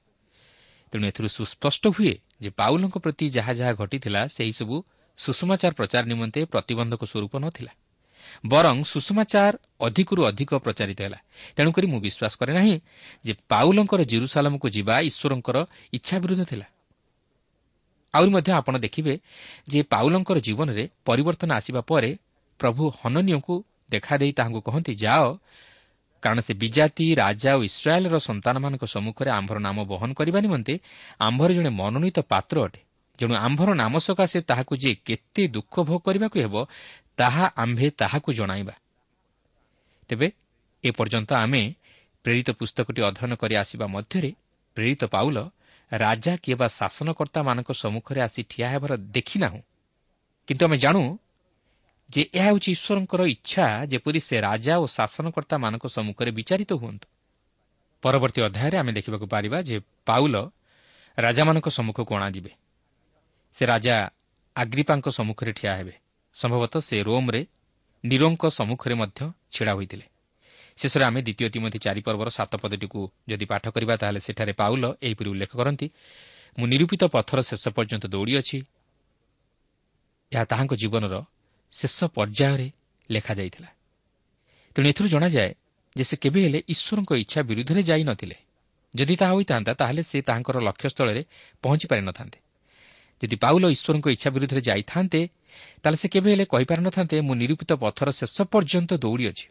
[0.94, 4.76] ତେଣୁ ଏଥିରୁ ସୁସ୍ପଷ୍ଟ ହୁଏ ଯେ ପାଉଲଙ୍କ ପ୍ରତି ଯାହା ଯାହା ଘଟିଥିଲା ସେହିସବୁ
[5.18, 7.72] ସୁଷମାଚାର ପ୍ରଚାର ନିମନ୍ତେ ପ୍ରତିବନ୍ଧକ ସ୍ୱରୂପ ନଥିଲା।
[8.46, 11.18] ବରଂ ସୁଷମାଚାର ଅଧିକରୁ ଅଧିକ ପ୍ରଚାରିତ ହେଲା।
[11.56, 12.76] ତେଣୁକରି ମୁଁ ବିଶ୍ୱାସ କରେ ନାହିଁ
[13.26, 15.56] ଯେ ପାଉଲଙ୍କର ଜିରୁସାଲାମକୁ ଯିବା ଈଶ୍ୱରଙ୍କର
[15.92, 16.66] ଇଚ୍ଛା ବିରୁଦ୍ଧ ଥିଲା।
[18.14, 19.14] ଆହୁରି ମଧ୍ୟ ଆପଣ ଦେଖିବେ
[19.68, 22.10] ଯେ ପାଉଲଙ୍କର ଜୀବନରେ ପରିବର୍ତ୍ତନ ଆସିବା ପରେ
[22.60, 23.54] ପ୍ରଭୁ ହନନୀୟଙ୍କୁ
[23.90, 25.26] ଦେଖାଦେଇ ତାହାଙ୍କୁ କହନ୍ତି ଯାଅ
[26.25, 30.75] କାରଣ ସେ ବିଜାତି ରାଜା ଓ ଇସ୍ରାଏଲ୍ର ସନ୍ତାନମାନଙ୍କ ସମ୍ମୁଖରେ ଆମ୍ଭର ନାମ ବହନ କରିବା ନିମନ୍ତେ
[31.21, 32.81] ଆମ୍ଭର ଜଣେ ମନୋନୀତ ପାତ୍ର ଅଟେ।
[33.19, 36.54] ଯେଣୁ ଆମ୍ଭର ନାମ ସକାଶେ ତାହାକୁ ଯେ କେତେ ଦୁଃଖ ଭୋଗ କରିବାକୁ ହେବ
[37.17, 38.75] ତାହା ଆମ୍ଭେ ତାହାକୁ ଜଣାଇବା।
[40.10, 40.26] ତେବେ
[40.84, 41.63] ଏପର୍ଯ୍ୟନ୍ତ ଆମେ
[42.25, 44.30] ପ୍ରେରିତ ପୁସ୍ତକଟି ଅଧ୍ୟୟନ କରି ଆସିବା ମଧ୍ୟରେ
[44.76, 45.37] ପ୍ରେରିତ ପାଉଲ
[45.93, 49.60] ରାଜା କିଏ ବା ଶାସନକର୍ତ୍ତାମାନଙ୍କ ସମ୍ମୁଖରେ ଆସି ଠିଆ ହେବାର ଦେଖିନାହୁଁ
[50.49, 51.02] କିନ୍ତୁ ଆମେ ଜାଣୁ
[52.14, 57.06] ଯେ ଏହା ହେଉଛି ଈଶ୍ୱରଙ୍କର ଇଚ୍ଛା ଯେପରି ସେ ରାଜା ଓ ଶାସନକର୍ତ୍ତାମାନଙ୍କ ସମ୍ମୁଖରେ ବିଚାରିତ ହୁଅନ୍ତୁ।
[58.02, 60.34] ପରବର୍ତ୍ତୀ ଅଧ୍ୟାୟରେ ଆମେ ଦେଖିବାକୁ ପାରିବା ଯେ ପାଉଲ
[61.18, 62.52] ରାଜାମାନଙ୍କ ସମ୍ମୁଖକୁ ଅଣାଯିବେ।
[63.58, 63.94] ସେ ରାଜା
[64.56, 65.94] ଆଗ୍ରିପାଙ୍କ ସମ୍ମୁଖରେ ଠିଆ ହେବେ।
[66.36, 67.40] ସମ୍ଭବତଃ ସେ ରୋମ୍ରେ
[68.04, 69.20] ନିରୋଙ୍କ ସମ୍ମୁଖରେ ମଧ୍ୟ
[69.54, 70.06] ଛିଡ଼ା ହୋଇଥିଲେ।
[70.78, 75.52] ଶେଷରେ ଆମେ ଦ୍ୱିତୀୟ ତିମତି ଚାରିପର୍ବର ସାତ ପଦଟିକୁ ଯଦି ପାଠ କରିବା ତାହେଲେ ସେଠାରେ ପାଉଲ ଏହିପରି ଉଲ୍ଲେଖ
[75.54, 75.86] କରନ୍ତି
[76.58, 78.58] ମୁଁ ନିରୂପିତ ପଥର ଶେଷ ପର୍ଯ୍ୟନ୍ତ ଦୌଡ଼ିଅଛି।
[80.32, 81.14] ଏହା ତାହାଙ୍କ ଜୀବନର
[81.75, 82.69] ଶେଷ ପର୍ଯ୍ୟାୟରେ
[83.10, 83.71] ଲେଖାଯାଇଥିଲା।
[84.76, 85.52] ତେଣୁ ଏଥିରୁ ଜଣାଯାଏ
[85.97, 88.37] ଯେ ସେ କେବେ ହେଲେ ଈଶ୍ୱରଙ୍କ ଇଚ୍ଛା ବିରୁଦ୍ଧରେ ଯାଇନଥିଲେ
[88.95, 91.23] ଯଦି ତାହା ହୋଇଥାନ୍ତା ତାହେଲେ ସେ ତାହାଙ୍କର ଲକ୍ଷ୍ୟସ୍ଥଳରେ
[91.65, 92.39] ପହଞ୍ଚି ପାରିନଥାନ୍ତେ
[93.23, 95.21] ଯଦି ପାଉଲ ଈଶ୍ୱରଙ୍କ ଇଚ୍ଛା ବିରୁଦ୍ଧରେ ଯାଇଥାନ୍ତେ
[95.82, 99.47] ତାହେଲେ ସେ କେବେ ହେଲେ କହିପାରିନଥାନ୍ତେ ମୁଁ ନିରୂପିତ ପଥର ଶେଷ ପର୍ଯ୍ୟନ୍ତ ଦୌଡ଼ିଅଛି।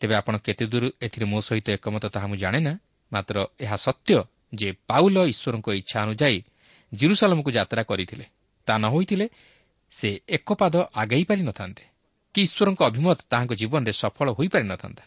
[0.00, 2.72] ତେବେ ଆପଣ କେତେ ଦୂର ଏଥିରେ ମୋ ସହିତ ଏକମତ ତାହା ମୁଁ ଜାଣେ ନା?
[3.12, 4.16] ମାତ୍ର ଏହା ସତ୍ୟ
[4.54, 6.38] ଯେ ପାଉଲ ଈଶ୍ୱରଙ୍କ ଇଚ୍ଛା ଅନୁଯାୟୀ
[6.92, 8.24] ଜିରୁସାଲମକୁ ଯାତ୍ରା କରିଥିଲେ।
[8.68, 9.26] ତା ନ ହୋଇଥିଲେ
[9.98, 11.84] ସେ ଏକ ପାଦ ଆଗେଇ ପାରିନଥାନ୍ତେ
[12.34, 15.04] କି ଈଶ୍ୱରଙ୍କ ଅଭିମତ ତାହାଙ୍କ ଜୀବନରେ ସଫଳ ହୋଇପାରିନଥାନ୍ତା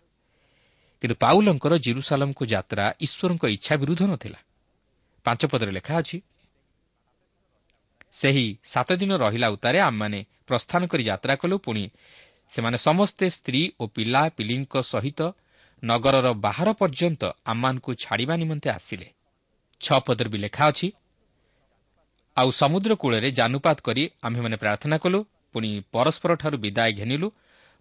[1.01, 4.39] କିନ୍ତୁ ପାଉଲଙ୍କର ଜିରୁସାଲମକୁ ଯାତ୍ରା ଈଶ୍ୱରଙ୍କ ଇଚ୍ଛା ବିରୁଦ୍ଧ ନଥିଲା।
[5.25, 6.17] ପାଞ୍ଚ ପଦରେ ଲେଖା ଅଛି
[8.17, 11.83] ସେହି ସାତ ଦିନ ରହିଲା ଉତ୍ତାରେ ଆମମାନେ ପ୍ରସ୍ଥାନ କରି ଯାତ୍ରା କଲୁ ପୁଣି
[12.53, 15.19] ସେମାନେ ସମସ୍ତେ ସ୍ତ୍ରୀ ଓ ପିଲା ପିଲିଙ୍କ ସହିତ
[15.83, 19.07] ନଗରର ବାହାର ପର୍ଯ୍ୟନ୍ତ ଆମମାନଙ୍କୁ ଛାଡ଼ିବା ନିମନ୍ତେ ଆସିଲେ।
[19.81, 20.87] ଛଅ ପଦରେ ବି ଲେଖା ଅଛି
[22.37, 25.19] ଆଉ ସମୁଦ୍ର କୂଳରେ ଜାନୁପାତ କରି ଆମ୍ଭେମାନେ ପ୍ରାର୍ଥନା କଲୁ
[25.53, 27.27] ପୁଣି ପରସ୍ପରଠାରୁ ବିଦାୟ ଘେନିଲୁ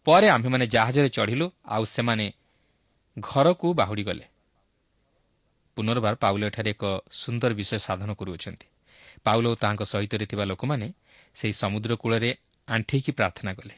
[0.07, 2.27] ପରେ ଆମ୍ଭେମାନେ ଜାହାଜରେ ଚଢ଼ିଲୁ ଆଉ ସେମାନେ
[3.17, 4.25] ଘରକୁ ବାହୁଡ଼ିଗଲେ।
[5.77, 8.67] ପୁନର୍ବାର ପାଉଲ ଏଠାରେ ଏକ ସୁନ୍ଦର ବିଷୟ ସାଧନ କରୁଅଛନ୍ତି।
[9.25, 10.89] ପାଉଲ ଓ ତାଙ୍କ ସହିତରେ ଥିବା ଲୋକମାନେ
[11.37, 12.31] ସେହି ସମୁଦ୍ର କୂଳରେ
[12.69, 13.75] ଆଣ୍ଠେଇକି ପ୍ରାର୍ଥନା କଲେ।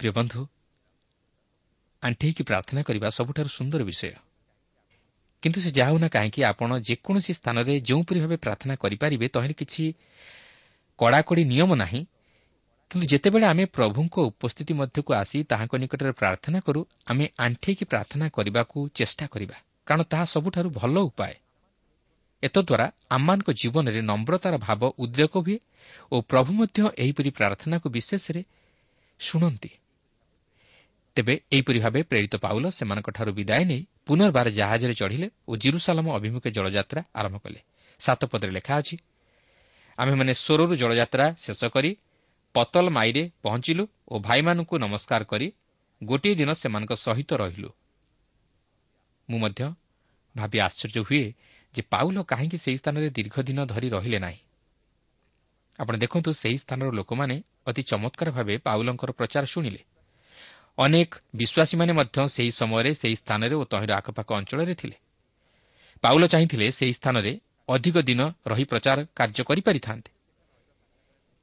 [0.00, 0.40] ପ୍ରିୟ ବନ୍ଧୁ
[2.02, 4.12] ଆଣ୍ଠେଇକି ପ୍ରାର୍ଥନା କରିବା ସବୁଠାରୁ ସୁନ୍ଦର ବିଷୟ।
[5.42, 9.84] କିନ୍ତୁ ସେ ଯାହା ହେଉନା କାହିଁକି ଆପଣ ଯେକୌଣସି ସ୍ଥାନରେ ଯେଉଁପରି ଭାବେ ପ୍ରାର୍ଥନା କରିପାରିବେ ତହିଁରେ କିଛି
[10.98, 12.00] କଡ଼ାକଡ଼ି ନିୟମ ନାହିଁ।
[12.90, 18.78] କିନ୍ତୁ ଯେତେବେଳେ ଆମେ ପ୍ରଭୁଙ୍କ ଉପସ୍ଥିତି ମଧ୍ୟକୁ ଆସି ତାହାଙ୍କ ନିକଟରେ ପ୍ରାର୍ଥନା କରୁ ଆମେ ଆଣ୍ଠେଇକି ପ୍ରାର୍ଥନା କରିବାକୁ
[18.94, 21.34] ଚେଷ୍ଟା କରିବା କାରଣ ତାହା ସବୁଠାରୁ ଭଲ ଉପାୟ।
[22.42, 25.58] ଏତଦ୍ୱାରା ଆମମାନଙ୍କ ଜୀବନରେ ନମ୍ରତାର ଭାବ ଉଦ୍ରେକ ହୁଏ
[26.12, 28.42] ଓ ପ୍ରଭୁ ମଧ୍ୟ ଏହିପରି ପ୍ରାର୍ଥନାକୁ ବିଶେଷରେ
[29.20, 29.70] ଶୁଣନ୍ତି।
[31.16, 37.00] ତେବେ ଏହିପରି ଭାବେ ପ୍ରେରିତ ପାଉଲ ସେମାନଙ୍କଠାରୁ ବିଦାୟ ନେଇ ପୁନର୍ବାର ଜାହାଜରେ ଚଢ଼ିଲେ ଓ ଜିରୁସାଲାମ ଅଭିମୁଖେ ଜଳଯାତ୍ରା
[37.14, 37.60] ଆରମ୍ଭ କଲେ।
[38.00, 38.96] ସାତ ପଦରେ ଲେଖା ଅଛି
[39.98, 41.90] ଆମ୍ଭେମାନେ ସ୍ୱରରୁ ଜଳଯାତ୍ରା ଶେଷ କରି
[42.54, 45.46] ପତଲ ମାଇରେ ପହଞ୍ଚିଲୁ ଓ ଭାଇମାନଙ୍କୁ ନମସ୍କାର କରି
[46.02, 47.70] ଗୋଟିଏ ଦିନ ସେମାନଙ୍କ ସହିତ ରହିଲୁ।
[49.28, 49.62] ମୁଁ ମଧ୍ୟ
[50.36, 51.24] ଭାବି ଆଶ୍ଚର୍ଯ୍ୟ ହୁଏ
[51.74, 54.40] ଯେ ପାଉଲ କାହିଁକି ସେହି ସ୍ଥାନରେ ଦୀର୍ଘ ଦିନ ଧରି ରହିଲେ ନାହିଁ।
[55.78, 59.82] ଆପଣ ଦେଖନ୍ତୁ ସେହି ସ୍ଥାନର ଲୋକମାନେ ଅତି ଚମତ୍କାର ଭାବେ ପାଉଲଙ୍କର ପ୍ରଚାର ଶୁଣିଲେ।
[60.78, 64.96] ଅନେକ ବିଶ୍ୱାସୀମାନେ ମଧ୍ୟ ସେହି ସମୟରେ ସେହି ସ୍ଥାନରେ ଓ ତହିଁର ଆଖପାଖ ଅଞ୍ଚଳରେ ଥିଲେ।
[66.02, 67.32] ପାଉଲ ଚାହିଁଥିଲେ ସେହି ସ୍ଥାନରେ
[67.68, 70.10] ଅଧିକ ଦିନ ରହି ପ୍ରଚାର କାର୍ଯ୍ୟ କରିପାରିଥାନ୍ତେ।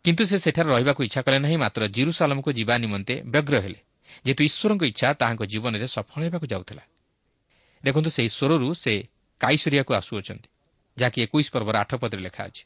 [0.06, 3.80] କିନ୍ତୁ ସେ ସେଠାରେ ରହିବାକୁ ଇଚ୍ଛା କଲେ ନାହିଁ ମାତ୍ର ଜିରୁସାଲମକୁ ଯିବା ନିମନ୍ତେ ବ୍ୟଗ୍ର ହେଲେ।
[4.26, 6.84] ଯେହେତୁ ଈଶ୍ୱରଙ୍କ ଇଚ୍ଛା ତାହାଙ୍କ ଜୀବନରେ ସଫଳ ହେବାକୁ ଯାଉଥିଲା।
[7.84, 8.94] ଦେଖନ୍ତୁ ସେହି ସ୍ୱରରୁ ସେ
[9.42, 10.50] କାଇସରିଆକୁ ଆସୁଅଛନ୍ତି
[10.98, 12.64] ଯାହାକି ଏକୋଇଶ ପର୍ବର ଆଠ ପଦରେ ଲେଖା ଅଛି।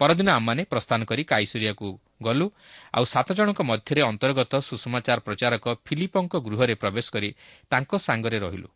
[0.00, 1.86] ପରଦିନ ଆମମାନେ ପ୍ରସ୍ଥାନ କରି କାଇସରିଆକୁ
[2.22, 2.46] ଗଲୁ।
[2.94, 7.30] ଆଉ ସାତ ଜଣଙ୍କ ମଧ୍ୟରେ ଅନ୍ତର୍ଗତ ସୁଷମାଚାର ପ୍ରଚାରକ ଫିଲିପଙ୍କ ଗୃହରେ ପ୍ରବେଶ କରି
[7.70, 8.68] ତାଙ୍କ ସାଙ୍ଗରେ ରହିଲୁ।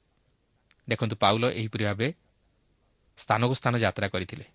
[0.88, 2.08] ଦେଖନ୍ତୁ ପାଉଲ ଏହିପରି ଭାବେ
[3.18, 4.46] ସ୍ଥାନକୁ ସ୍ଥାନ ଯାତ୍ରା କରିଥିଲେ।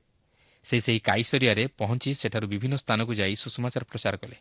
[0.66, 4.38] ସେ ସେହି କାଇସରିଆରେ ପହଞ୍ଚି ସେଠାରୁ ବିଭିନ୍ନ ସ୍ଥାନକୁ ଯାଇ ସୁଷମାଚାର ପ୍ରଚାର କଲେ।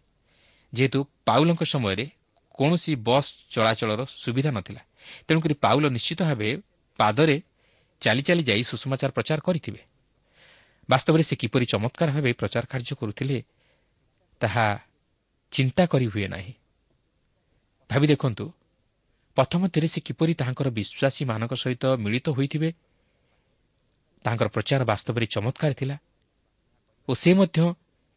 [0.72, 2.06] ଯେହେତୁ ପାଉଲଙ୍କ ସମୟରେ
[2.54, 4.82] କୌଣସି ବସ୍ ଚଳାଚଳର ସୁବିଧା ନଥିଲା
[5.28, 6.48] ତେଣୁକରି ପାଉଲ ନିଶ୍ଚିତ ଭାବେ
[6.98, 7.36] ପାଦରେ
[8.02, 9.91] ଚାଲି ଚାଲି ଯାଇ ସୁଷମାଚାର ପ୍ରଚାର କରିଥିବେ।
[10.88, 13.38] ବାସ୍ତବରେ ସେ କିପରି ଚମତ୍କାର ଭାବେ ପ୍ରଚାର କାର୍ଯ୍ୟ କରୁଥିଲେ
[14.40, 14.66] ତାହା
[15.52, 16.52] ଚିନ୍ତା କରି ହୁଏ ନାହିଁ।
[17.90, 18.44] ଭାବି ଦେଖନ୍ତୁ
[19.36, 22.68] ପ୍ରଥମରେ ସେ କିପରି ତାହାଙ୍କର ବିଶ୍ୱାସୀମାନଙ୍କ ସହିତ ମିଳିତ ହୋଇଥିବେ
[24.24, 25.96] ତାଙ୍କର ପ୍ରଚାର ବାସ୍ତବରେ ଚମତ୍କାର ଥିଲା
[27.08, 27.58] ଓ ସେ ମଧ୍ୟ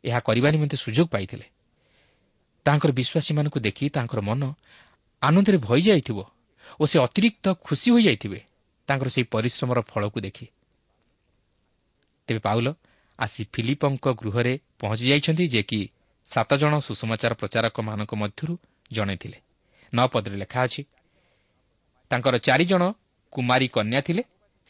[0.03, 1.45] ଏହା କରିବା ନିମନ୍ତେ ସୁଯୋଗ ପାଇଥିଲେ।
[2.65, 4.41] ତାଙ୍କର ବିଶ୍ୱାସୀମାନଙ୍କୁ ଦେଖି ତାଙ୍କର ମନ
[5.21, 6.19] ଆନନ୍ଦରେ ଭଇଯାଇଥିବ
[6.79, 8.39] ଓ ସେ ଅତିରିକ୍ତ ଖୁସି ହୋଇଯାଇଥିବେ
[8.89, 10.45] ତାଙ୍କର ସେହି ପରିଶ୍ରମର ଫଳକୁ ଦେଖି।
[12.27, 12.67] ତେବେ ପାଉଲ
[13.19, 15.79] ଆସି ଫିଲିପଙ୍କ ଗୃହରେ ପହଞ୍ଚି ଯାଇଛନ୍ତି ଯେ କି
[16.31, 18.53] ସାତ ଜଣ ସୁସମାଚାର ପ୍ରଚାରକମାନଙ୍କ ମଧ୍ୟରୁ
[18.91, 19.37] ଜଣେ ଥିଲେ।
[19.93, 20.81] ନଅ ପଦରେ ଲେଖା ଅଛି
[22.11, 22.83] ତାଙ୍କର ଚାରିଜଣ
[23.33, 24.23] କୁମାରୀ କନ୍ୟା ଥିଲେ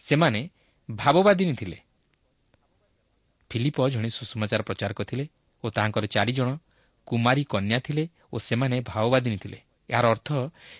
[0.07, 0.41] ସେମାନେ
[0.89, 1.77] ଭାବବାଦିନୀ ଥିଲେ।
[3.51, 5.25] ଫିଲିପ ଜଣେ ସୁସମାଚାର ପ୍ରଚାରକ ଥିଲେ
[5.63, 6.49] ଓ ତାଙ୍କର ଚାରିଜଣ
[7.07, 10.29] କୁମାରୀ କନ୍ୟା ଥିଲେ ଓ ସେମାନେ ଭାବବାଦିନୀ ଥିଲେ। ଏହାର ଅର୍ଥ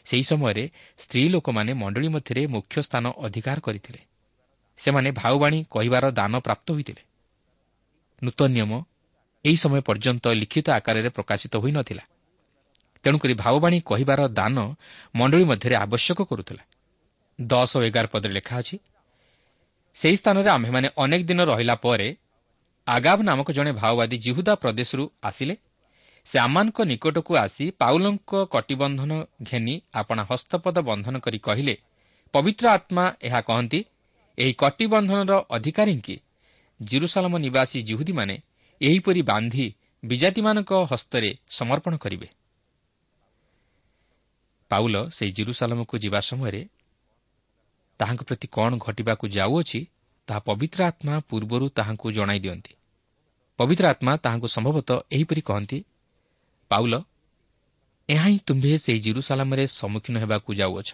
[0.06, 0.64] ସେହି ସମୟରେ
[1.00, 4.02] ସ୍ତ୍ରୀ ଲୋକମାନେ ମଣ୍ଡଳୀ ମଧ୍ୟରେ ମୁଖ୍ୟ ସ୍ଥାନ ଅଧିକାର କରିଥିଲେ।
[4.80, 7.02] ସେମାନେ ଭାଉବାଣୀ କହିବାର ଦାନ ପ୍ରାପ୍ତ ହୋଇଥିଲେ।
[8.22, 8.72] ନୂତନ ନିୟମ
[9.46, 12.04] ଏହି ସମୟ ପର୍ଯ୍ୟନ୍ତ ଲିଖିତ ଆକାରରେ ପ୍ରକାଶିତ ହୋଇନଥିଲା
[13.06, 14.58] ତେଣୁକରି ଭାବବାଣୀ କହିବାର ଦାନ
[15.16, 16.64] ମଣ୍ଡଳୀ ମଧ୍ୟରେ ଆବଶ୍ୟକ କରୁଥିଲା।
[17.40, 18.76] ଦଶ ଓ ଏଗାର ପଦରେ ଲେଖା ଅଛି
[19.98, 22.08] ସେହି ସ୍ଥାନରେ ଆମ୍ଭେମାନେ ଅନେକ ଦିନ ରହିଲା ପରେ
[22.88, 25.56] ଆଗାବ ନାମକ ଜଣେ ଭାଓବାଦୀ ଜିହୁଦା ପ୍ରଦେଶରୁ ଆସିଲେ।
[26.32, 29.12] ସେ ଆମମାନଙ୍କ ନିକଟକୁ ଆସି ପାଉଲଙ୍କ କଟିବନ୍ଧନ
[29.42, 31.76] ଘେନି ଆପଣା ହସ୍ତପଦ ବନ୍ଧନ କରି କହିଲେ
[32.34, 33.80] ପବିତ୍ର ଆତ୍ମା ଏହା କହନ୍ତି
[34.38, 36.16] ଏହି କଟିବନ୍ଧନର ଅଧିକାରୀଙ୍କି
[36.80, 38.36] ଜିରୁସାଲମ ନିବାସୀ ଜିହୁଦୀମାନେ
[38.82, 39.66] ଏହିପରି ବାନ୍ଧି
[40.04, 42.28] ବିଜାତିମାନଙ୍କ ହସ୍ତରେ ସମର୍ପଣ କରିବେ।
[44.72, 46.62] ପାଉଲ ସେହି ଜିରୁସାଲମକୁ ଯିବା ସମୟରେ
[48.00, 49.80] ତାହାଙ୍କ ପ୍ରତି କ'ଣ ଘଟିବାକୁ ଯାଉଅଛି
[50.28, 52.74] ତାହା ପବିତ୍ର ଆତ୍ମା ପୂର୍ବରୁ ତାହାଙ୍କୁ ଜଣାଇ ଦିଅନ୍ତି।
[53.60, 55.80] ପବିତ୍ର ଆତ୍ମା ତାହାଙ୍କୁ ସମ୍ଭବତଃ ଏହିପରି କହନ୍ତି
[56.72, 56.94] ପାଉଲ
[58.10, 60.90] ଏହା ହିଁ ତୁମ୍ଭେ ସେହି ଜିରୁସାଲାମରେ ସମ୍ମୁଖୀନ ହେବାକୁ ଯାଉଅଛ।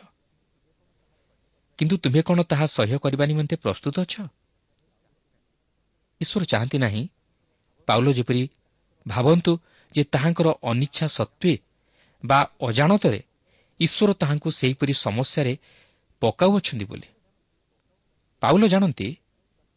[1.79, 4.15] କିନ୍ତୁ ତୁମ୍ଭେ କ'ଣ ତାହା ସହ୍ୟ କରିବା ନିମନ୍ତେ ପ୍ରସ୍ତୁତ ଅଛ?
[6.21, 7.03] ଈଶ୍ୱର ଚାହାନ୍ତି ନାହିଁ।
[7.87, 8.43] ପାଉଲ ଯେପରି
[9.05, 9.51] ଭାବନ୍ତୁ
[9.95, 11.53] ଯେ ତାହାଙ୍କର ଅନିଚ୍ଛା ସତ୍ତ୍ୱେ
[12.23, 13.19] ବା ଅଜାଣତରେ
[13.79, 15.53] ଈଶ୍ୱର ତାହାଙ୍କୁ ସେହିପରି ସମସ୍ୟାରେ
[16.21, 17.07] ପକାଉଅଛନ୍ତି ବୋଲି।
[18.41, 19.07] ପାଉଲ ଜାଣନ୍ତି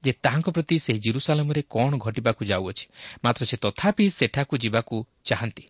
[0.02, 2.84] ଯେ ତାହାଙ୍କ ପ୍ରତି ସେହି ଜିରୁସାଲାମରେ କ'ଣ ଘଟିବାକୁ ଯାଉଅଛି
[3.24, 5.64] ମାତ୍ର ସେ ତଥାପି ସେଠାକୁ ଯିବାକୁ ଚାହାନ୍ତି।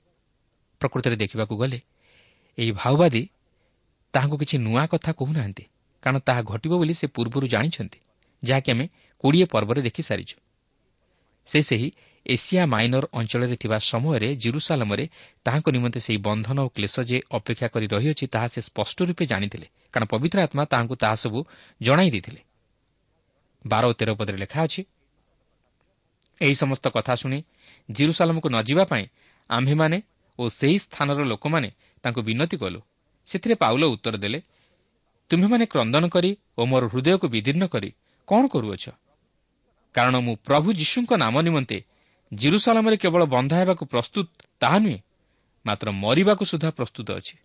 [0.81, 1.79] ପ୍ରକୃତରେ ଦେଖିବାକୁ ଗଲେ
[2.59, 3.23] ଏହି ଭାଓବାଦୀ
[4.15, 5.65] ତାହାଙ୍କୁ କିଛି ନୂଆ କଥା କହୁନାହାନ୍ତି।
[6.05, 7.99] କାରଣ ତାହା ଘଟିବ ବୋଲି ସେ ପୂର୍ବରୁ ଜାଣିଛନ୍ତି
[8.43, 8.85] ଯାହାକି ଆମେ
[9.25, 10.37] କୋଡ଼ିଏ ପର୍ବରେ ଦେଖିସାରିଛୁ
[11.49, 11.89] ସେ ସେହି
[12.27, 15.05] ଏସିଆ ମାଇନର ଅଞ୍ଚଳରେ ଥିବା ସମୟରେ ଜିରୁସାଲମରେ
[15.47, 19.67] ତାହାଙ୍କ ନିମନ୍ତେ ସେହି ବନ୍ଧନ ଓ କ୍ଲେଶ ଯେ ଅପେକ୍ଷା କରି ରହିଅଛି ତାହା ସେ ସ୍ପଷ୍ଟ ରୂପେ ଜାଣିଥିଲେ
[19.93, 21.41] କାରଣ ପବିତ୍ର ଆତ୍ମା ତାହାଙ୍କୁ ତାହା ସବୁ
[21.81, 22.41] ଜଣାଇ ଦେଇଥିଲେ।
[23.65, 24.83] ବାର ଓ ତେର ପଦରେ ଲେଖା ଅଛି
[26.41, 27.39] ଏହି ସମସ୍ତ କଥା ଶୁଣି
[27.89, 29.05] ଜିରୁସାଲମକୁ ନ ଯିବା ପାଇଁ
[29.51, 29.99] ଆମ୍ଭେମାନେ
[30.39, 31.69] ଓ ସେହି ସ୍ଥାନର ଲୋକମାନେ
[32.05, 32.81] ତାଙ୍କୁ ବିନତି କଲୁ।
[33.29, 34.39] ସେଥିରେ ପାଉଲ ଉତ୍ତର ଦେଲେ
[35.31, 37.91] ତୁମ୍ଭେମାନେ କ୍ରନ୍ଦନ କରି ଓ ମୋର ହୃଦୟକୁ ବିଦୀର୍ଣ୍ଣ କରି
[38.29, 38.85] କ'ଣ କରୁଅଛ?
[39.95, 41.79] କାରଣ ମୁଁ ପ୍ରଭୁ ଯୀଶୁଙ୍କ ନାମ ନିମନ୍ତେ
[42.33, 44.27] ଜିରୁସାଲାମରେ କେବଳ ବନ୍ଧା ହେବାକୁ ପ୍ରସ୍ତୁତ
[44.61, 44.99] ତାହା ନୁହେଁ
[45.67, 47.37] ମାତ୍ର ମରିବାକୁ ସୁଦ୍ଧା ପ୍ରସ୍ତୁତ ଅଛି।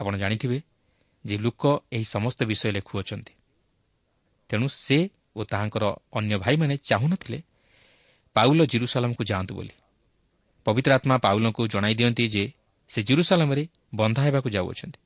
[0.00, 0.58] ଆପଣ ଜାଣିଥିବେ
[1.24, 3.32] ଯେ ଲୋକ ଏହି ସମସ୍ତ ବିଷୟ ଲେଖୁଅଛନ୍ତି।
[4.50, 4.98] ତେଣୁ ସେ
[5.36, 7.38] ଓ ତାହାଙ୍କର ଅନ୍ୟ ଭାଇମାନେ ଚାହୁଁନଥିଲେ
[8.36, 9.74] ପାଉଲ ଜିରୁସାଲାମକୁ ଯାଆନ୍ତୁ ବୋଲି।
[10.66, 12.44] ପବିତ୍ର ଆତ୍ମା ପାଉଲଙ୍କୁ ଜଣାଇ ଦିଅନ୍ତି ଯେ
[12.90, 13.62] ସେ ଜିରୁସାଲାମରେ
[13.94, 14.98] ବନ୍ଧା ହେବାକୁ ଯାଉଅଛନ୍ତି।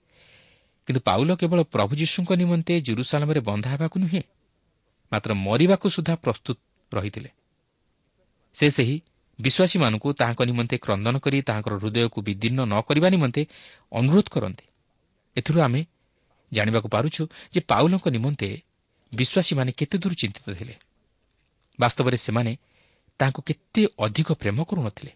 [0.88, 4.22] କିନ୍ତୁ ପାଉଲ କେବଳ ପ୍ରଭୁ ଯୀଶୁଙ୍କ ନିମନ୍ତେ ଜିରୁସାଲାମରେ ବନ୍ଧା ହେବାକୁ ନୁହେଁ
[5.12, 6.58] ମାତ୍ର ମରିବାକୁ ସୁଦ୍ଧା ପ୍ରସ୍ତୁତ
[6.92, 7.30] ରହିଥିଲେ।
[8.56, 8.96] ସେ ସେହି
[9.38, 13.42] ବିଶ୍ୱାସୀମାନଙ୍କୁ ତାହାଙ୍କ ନିମନ୍ତେ କ୍ରନ୍ଦନ କରି ତାହାଙ୍କର ହୃଦୟକୁ ବିଦୀର୍ଣ୍ଣ ନ କରିବା ନିମନ୍ତେ
[13.92, 14.66] ଅନୁରୋଧ କରନ୍ତି।
[15.36, 15.80] ଏଥିରୁ ଆମେ
[16.52, 17.22] ଜାଣିବାକୁ ପାରୁଛୁ
[17.54, 18.48] ଯେ ପାଉଲଙ୍କ ନିମନ୍ତେ
[19.12, 20.74] ବିଶ୍ୱାସୀମାନେ କେତେ ଦୂର ଚିନ୍ତିତ ଥିଲେ।
[21.78, 22.52] ବାସ୍ତବରେ ସେମାନେ
[23.20, 25.12] ତାଙ୍କୁ କେତେ ଅଧିକ ପ୍ରେମ କରୁନଥିଲେ।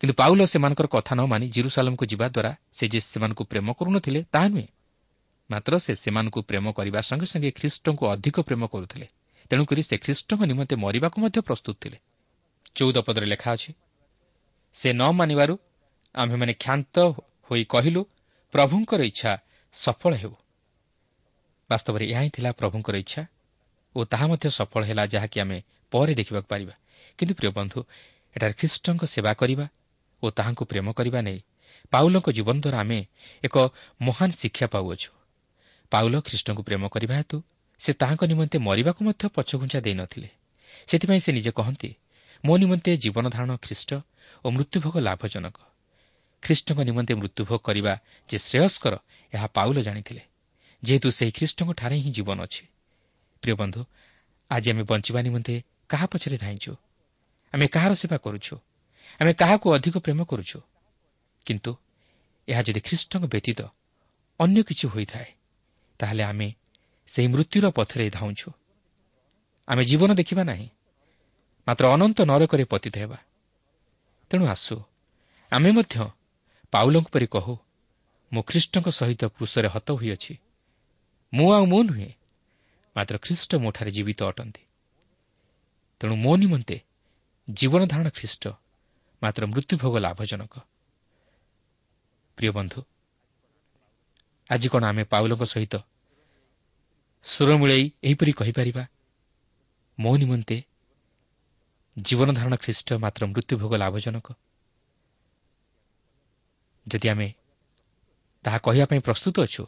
[0.00, 4.48] କିନ୍ତୁ ପାଉଲ ସେମାନଙ୍କର କଥା ନ ମାନି ଜିରୁସାଲମକୁ ଯିବା ଦ୍ୱାରା ସେ ଯେ ସେମାନଙ୍କୁ ପ୍ରେମ କରୁନଥିଲେ ତାହା
[4.48, 4.68] ନୁହେଁ।
[5.50, 9.06] ମାତ୍ର ସେ ସେମାନଙ୍କୁ ପ୍ରେମ କରିବା ସଙ୍ଗେ ସଙ୍ଗେ ଖ୍ରୀଷ୍ଟଙ୍କୁ ଅଧିକ ପ୍ରେମ କରୁଥିଲେ
[9.50, 11.98] ତେଣୁକରି ସେ ଖ୍ରୀଷ୍ଟଙ୍କ ନିମନ୍ତେ ମରିବାକୁ ମଧ୍ୟ ପ୍ରସ୍ତୁତ ଥିଲେ।
[12.76, 13.70] ଚଉଦ ପଦରେ ଲେଖା ଅଛି
[14.76, 15.54] ସେ ନ ମାନିବାରୁ
[16.14, 16.94] ଆମ୍ଭେମାନେ କ୍ଷାନ୍ତ
[17.48, 18.00] ହୋଇ କହିଲୁ
[18.54, 19.32] ପ୍ରଭୁଙ୍କର ଇଚ୍ଛା
[19.74, 20.34] ସଫଳ ହେଉ।
[21.70, 23.22] ବାସ୍ତବରେ ଏହା ହିଁ ଥିଲା ପ୍ରଭୁଙ୍କର ଇଚ୍ଛା
[23.96, 25.58] ଓ ତାହା ମଧ୍ୟ ସଫଳ ହେଲା ଯାହାକି ଆମେ
[25.92, 26.74] ପରେ ଦେଖିବାକୁ ପାରିବା।
[27.18, 27.78] କିନ୍ତୁ ପ୍ରିୟ ବନ୍ଧୁ
[28.36, 29.66] ଏଠାରେ ଖ୍ରୀଷ୍ଟଙ୍କ ସେବା କରିବା
[30.22, 31.40] ଓ ତାହାଙ୍କୁ ପ୍ରେମ କରିବା ନେଇ
[31.92, 33.00] ପାଉଲଙ୍କ ଜୀବନ ଦ୍ୱାରା ଆମେ
[33.44, 33.56] ଏକ
[34.00, 35.10] ମହାନ ଶିକ୍ଷା ପାଉଅଛୁ।
[35.92, 37.36] ପାଉଲ ଖ୍ରୀଷ୍ଟଙ୍କୁ ପ୍ରେମ କରିବା ହେତୁ
[37.80, 40.30] ସେ ତାହାଙ୍କ ନିମନ୍ତେ ମରିବାକୁ ମଧ୍ୟ ପଛଘୁଞ୍ଚା ଦେଇନଥିଲେ
[40.88, 41.90] ସେଥିପାଇଁ ସେ ନିଜେ କହନ୍ତି
[42.44, 43.90] ମୋ ନିମନ୍ତେ ଜୀବନ ଧାରଣ ଖ୍ରୀଷ୍ଟ
[44.44, 45.56] ଓ ମୃତ୍ୟୁଭୋଗ ଲାଭଜନକ।
[46.42, 47.92] ଖ୍ରୀଷ୍ଟଙ୍କ ନିମନ୍ତେ ମୃତ୍ୟୁଭୋଗ କରିବା
[48.28, 48.94] ଯେ ଶ୍ରେୟସ୍କର
[49.32, 50.22] ଏହା ପାଉଲ ଜାଣିଥିଲେ।
[50.82, 52.64] ଯେହେତୁ ସେହି ଖ୍ରୀଷ୍ଟଙ୍କଠାରେ ହିଁ ଜୀବନ ଅଛି।
[53.42, 53.80] ପ୍ରିୟ ବନ୍ଧୁ
[54.50, 55.54] ଆଜି ଆମେ ବଞ୍ଚିବା ନିମନ୍ତେ
[55.90, 56.72] କାହା ପଛରେ ଧାଇଁଛୁ?
[57.54, 58.54] ଆମେ କାହାର ସେବା କରୁଛୁ?
[59.20, 60.58] ଆମେ କାହାକୁ ଅଧିକ ପ୍ରେମ କରୁଛୁ?
[61.46, 61.72] କିନ୍ତୁ
[62.48, 63.60] ଏହା ଯଦି ଖ୍ରୀଷ୍ଟଙ୍କ ବ୍ୟତୀତ
[64.40, 65.28] ଅନ୍ୟ କିଛି ହୋଇଥାଏ
[66.00, 66.48] ତାହେଲେ ଆମେ
[67.14, 68.50] ସେହି ମୃତ୍ୟୁର ପଥରେ ଧାଉଁଛୁ।
[69.68, 70.68] ଆମେ ଜୀବନ ଦେଖିବା ନାହିଁ।
[71.68, 73.18] ମାତ୍ର ଅନନ୍ତ ନରକରେ ପତିତ ହେବା।
[74.30, 74.76] ତେଣୁ ଆସୁ।
[75.52, 75.96] ଆମେ ମଧ୍ୟ
[76.72, 77.54] ପାଉଲଙ୍କ ପରି କହୁ
[78.32, 80.34] ମୁଁ ଖ୍ରୀଷ୍ଟଙ୍କ ସହିତ କୃଷରେ ହତ ହୋଇଅଛି।
[81.32, 82.10] ମୁଁ ଆଉ ମୁଁ ନୁହେଁ
[82.96, 84.62] ମାତ୍ର ଖ୍ରୀଷ୍ଟ ମୋଠାରେ ଜୀବିତ ଅଟନ୍ତି।
[86.00, 86.76] ତେଣୁ ମୋ ନିମନ୍ତେ
[87.50, 88.44] ଜୀବନ ଧାରଣ ଖ୍ରୀଷ୍ଟ
[89.22, 90.54] ମାତ୍ର ମୃତ୍ୟୁଭୋଗ ଲାଭଜନକ।
[92.38, 92.80] ପ୍ରିୟ ବନ୍ଧୁ
[94.50, 95.74] ଆଜି କ'ଣ ଆମେ ପାଉଲଙ୍କ ସହିତ
[97.24, 98.84] ସୁର ମିଳେଇ ଏହିପରି କହିପାରିବା?
[99.98, 100.56] ମୋ ନିମନ୍ତେ
[101.98, 104.26] ଜୀବନ ଧାରଣ ଖ୍ରୀଷ୍ଟ ମାତ୍ର ମୃତ୍ୟୁଭୋଗ ଲାଭଜନକ।
[106.86, 107.28] ଯଦି ଆମେ
[108.44, 109.64] ତାହା କହିବା ପାଇଁ ପ୍ରସ୍ତୁତ ଅଛୁ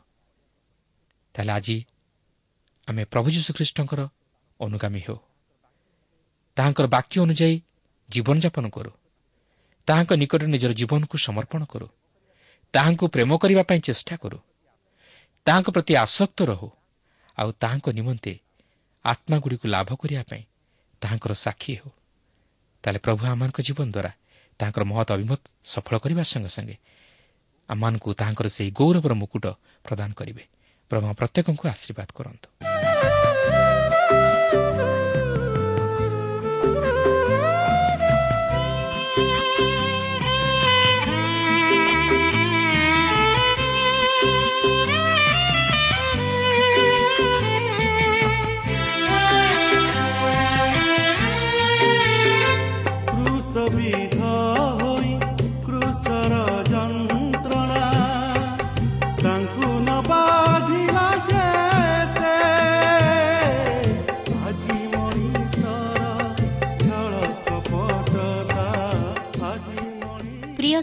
[1.35, 1.77] ତାହେଲେ ଆଜି
[2.88, 4.01] ଆମେ ପ୍ରଭୁ ଯୀଶୁଖ୍ରୀଷ୍ଟଙ୍କର
[4.61, 5.19] ଅନୁଗାମୀ ହେଉ।
[6.57, 7.57] ତାହାଙ୍କର ବାକ୍ୟ ଅନୁଯାୟୀ
[8.11, 8.93] ଜୀବନଯାପନ କରୁ।
[9.88, 11.87] ତାହାଙ୍କ ନିକଟରେ ନିଜର ଜୀବନକୁ ସମର୍ପଣ କରୁ।
[12.75, 14.38] ତାହାଙ୍କୁ ପ୍ରେମ କରିବା ପାଇଁ ଚେଷ୍ଟା କରୁ।
[15.46, 16.68] ତାହାଙ୍କ ପ୍ରତି ଆସକ୍ତ ରହୁ।
[17.38, 18.33] ଆଉ ତାହାଙ୍କ ନିମନ୍ତେ
[19.05, 20.42] ଆତ୍ମାଗୁଡ଼ିକୁ ଲାଭ କରିବା ପାଇଁ
[21.03, 21.90] ତାହାଙ୍କର ସାକ୍ଷୀ ହେଉ।
[22.85, 24.12] ତାହେଲେ ପ୍ରଭୁ ଆମମାନଙ୍କ ଜୀବନ ଦ୍ୱାରା
[24.61, 26.76] ତାହାଙ୍କର ମହତ ଅଭିମତ ସଫଳ କରିବା ସଙ୍ଗେ ସଙ୍ଗେ
[27.68, 29.44] ଆମମାନଙ୍କୁ ତାହାଙ୍କର ସେହି ଗୌରବର ମୁକୁଟ
[29.87, 30.44] ପ୍ରଦାନ କରିବେ।
[30.90, 32.48] ପ୍ରଭୁ ପ୍ରତ୍ୟେକଙ୍କୁ ଆଶୀର୍ବାଦ କରନ୍ତୁ।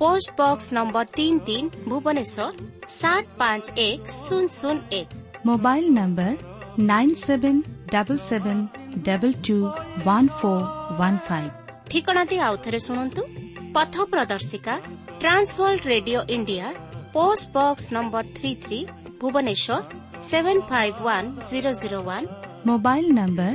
[0.00, 2.48] ପୋଷ୍ଟ ବକ୍ସ ନମ୍ବର ତିନି ତିନି ଭୁବନେଶ୍ୱର
[2.92, 5.08] ସାତ ପାଞ୍ଚ ଏକ ଶୂନ ଶୂନ ଏକ
[5.46, 6.32] mobile number
[6.90, 7.60] nine seven
[7.92, 8.62] double seven
[9.06, 9.56] double two
[10.06, 10.64] one four
[10.98, 11.52] one five
[11.90, 13.22] ଠିକଣାଟି ଆଉଥରେ ଶୁଣନ୍ତୁ
[13.74, 14.74] ପଥ ପ୍ରଦର୍ଶିକା
[15.20, 16.66] trans world radio India
[17.14, 18.78] post box number three three
[19.20, 19.80] Bhubaneswar
[20.28, 22.26] seven five one zero zero one
[22.66, 23.52] mobile number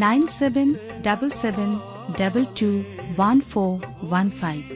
[0.00, 0.72] nine seven
[1.06, 1.74] double seven
[2.18, 2.70] double two
[3.18, 4.75] one four one five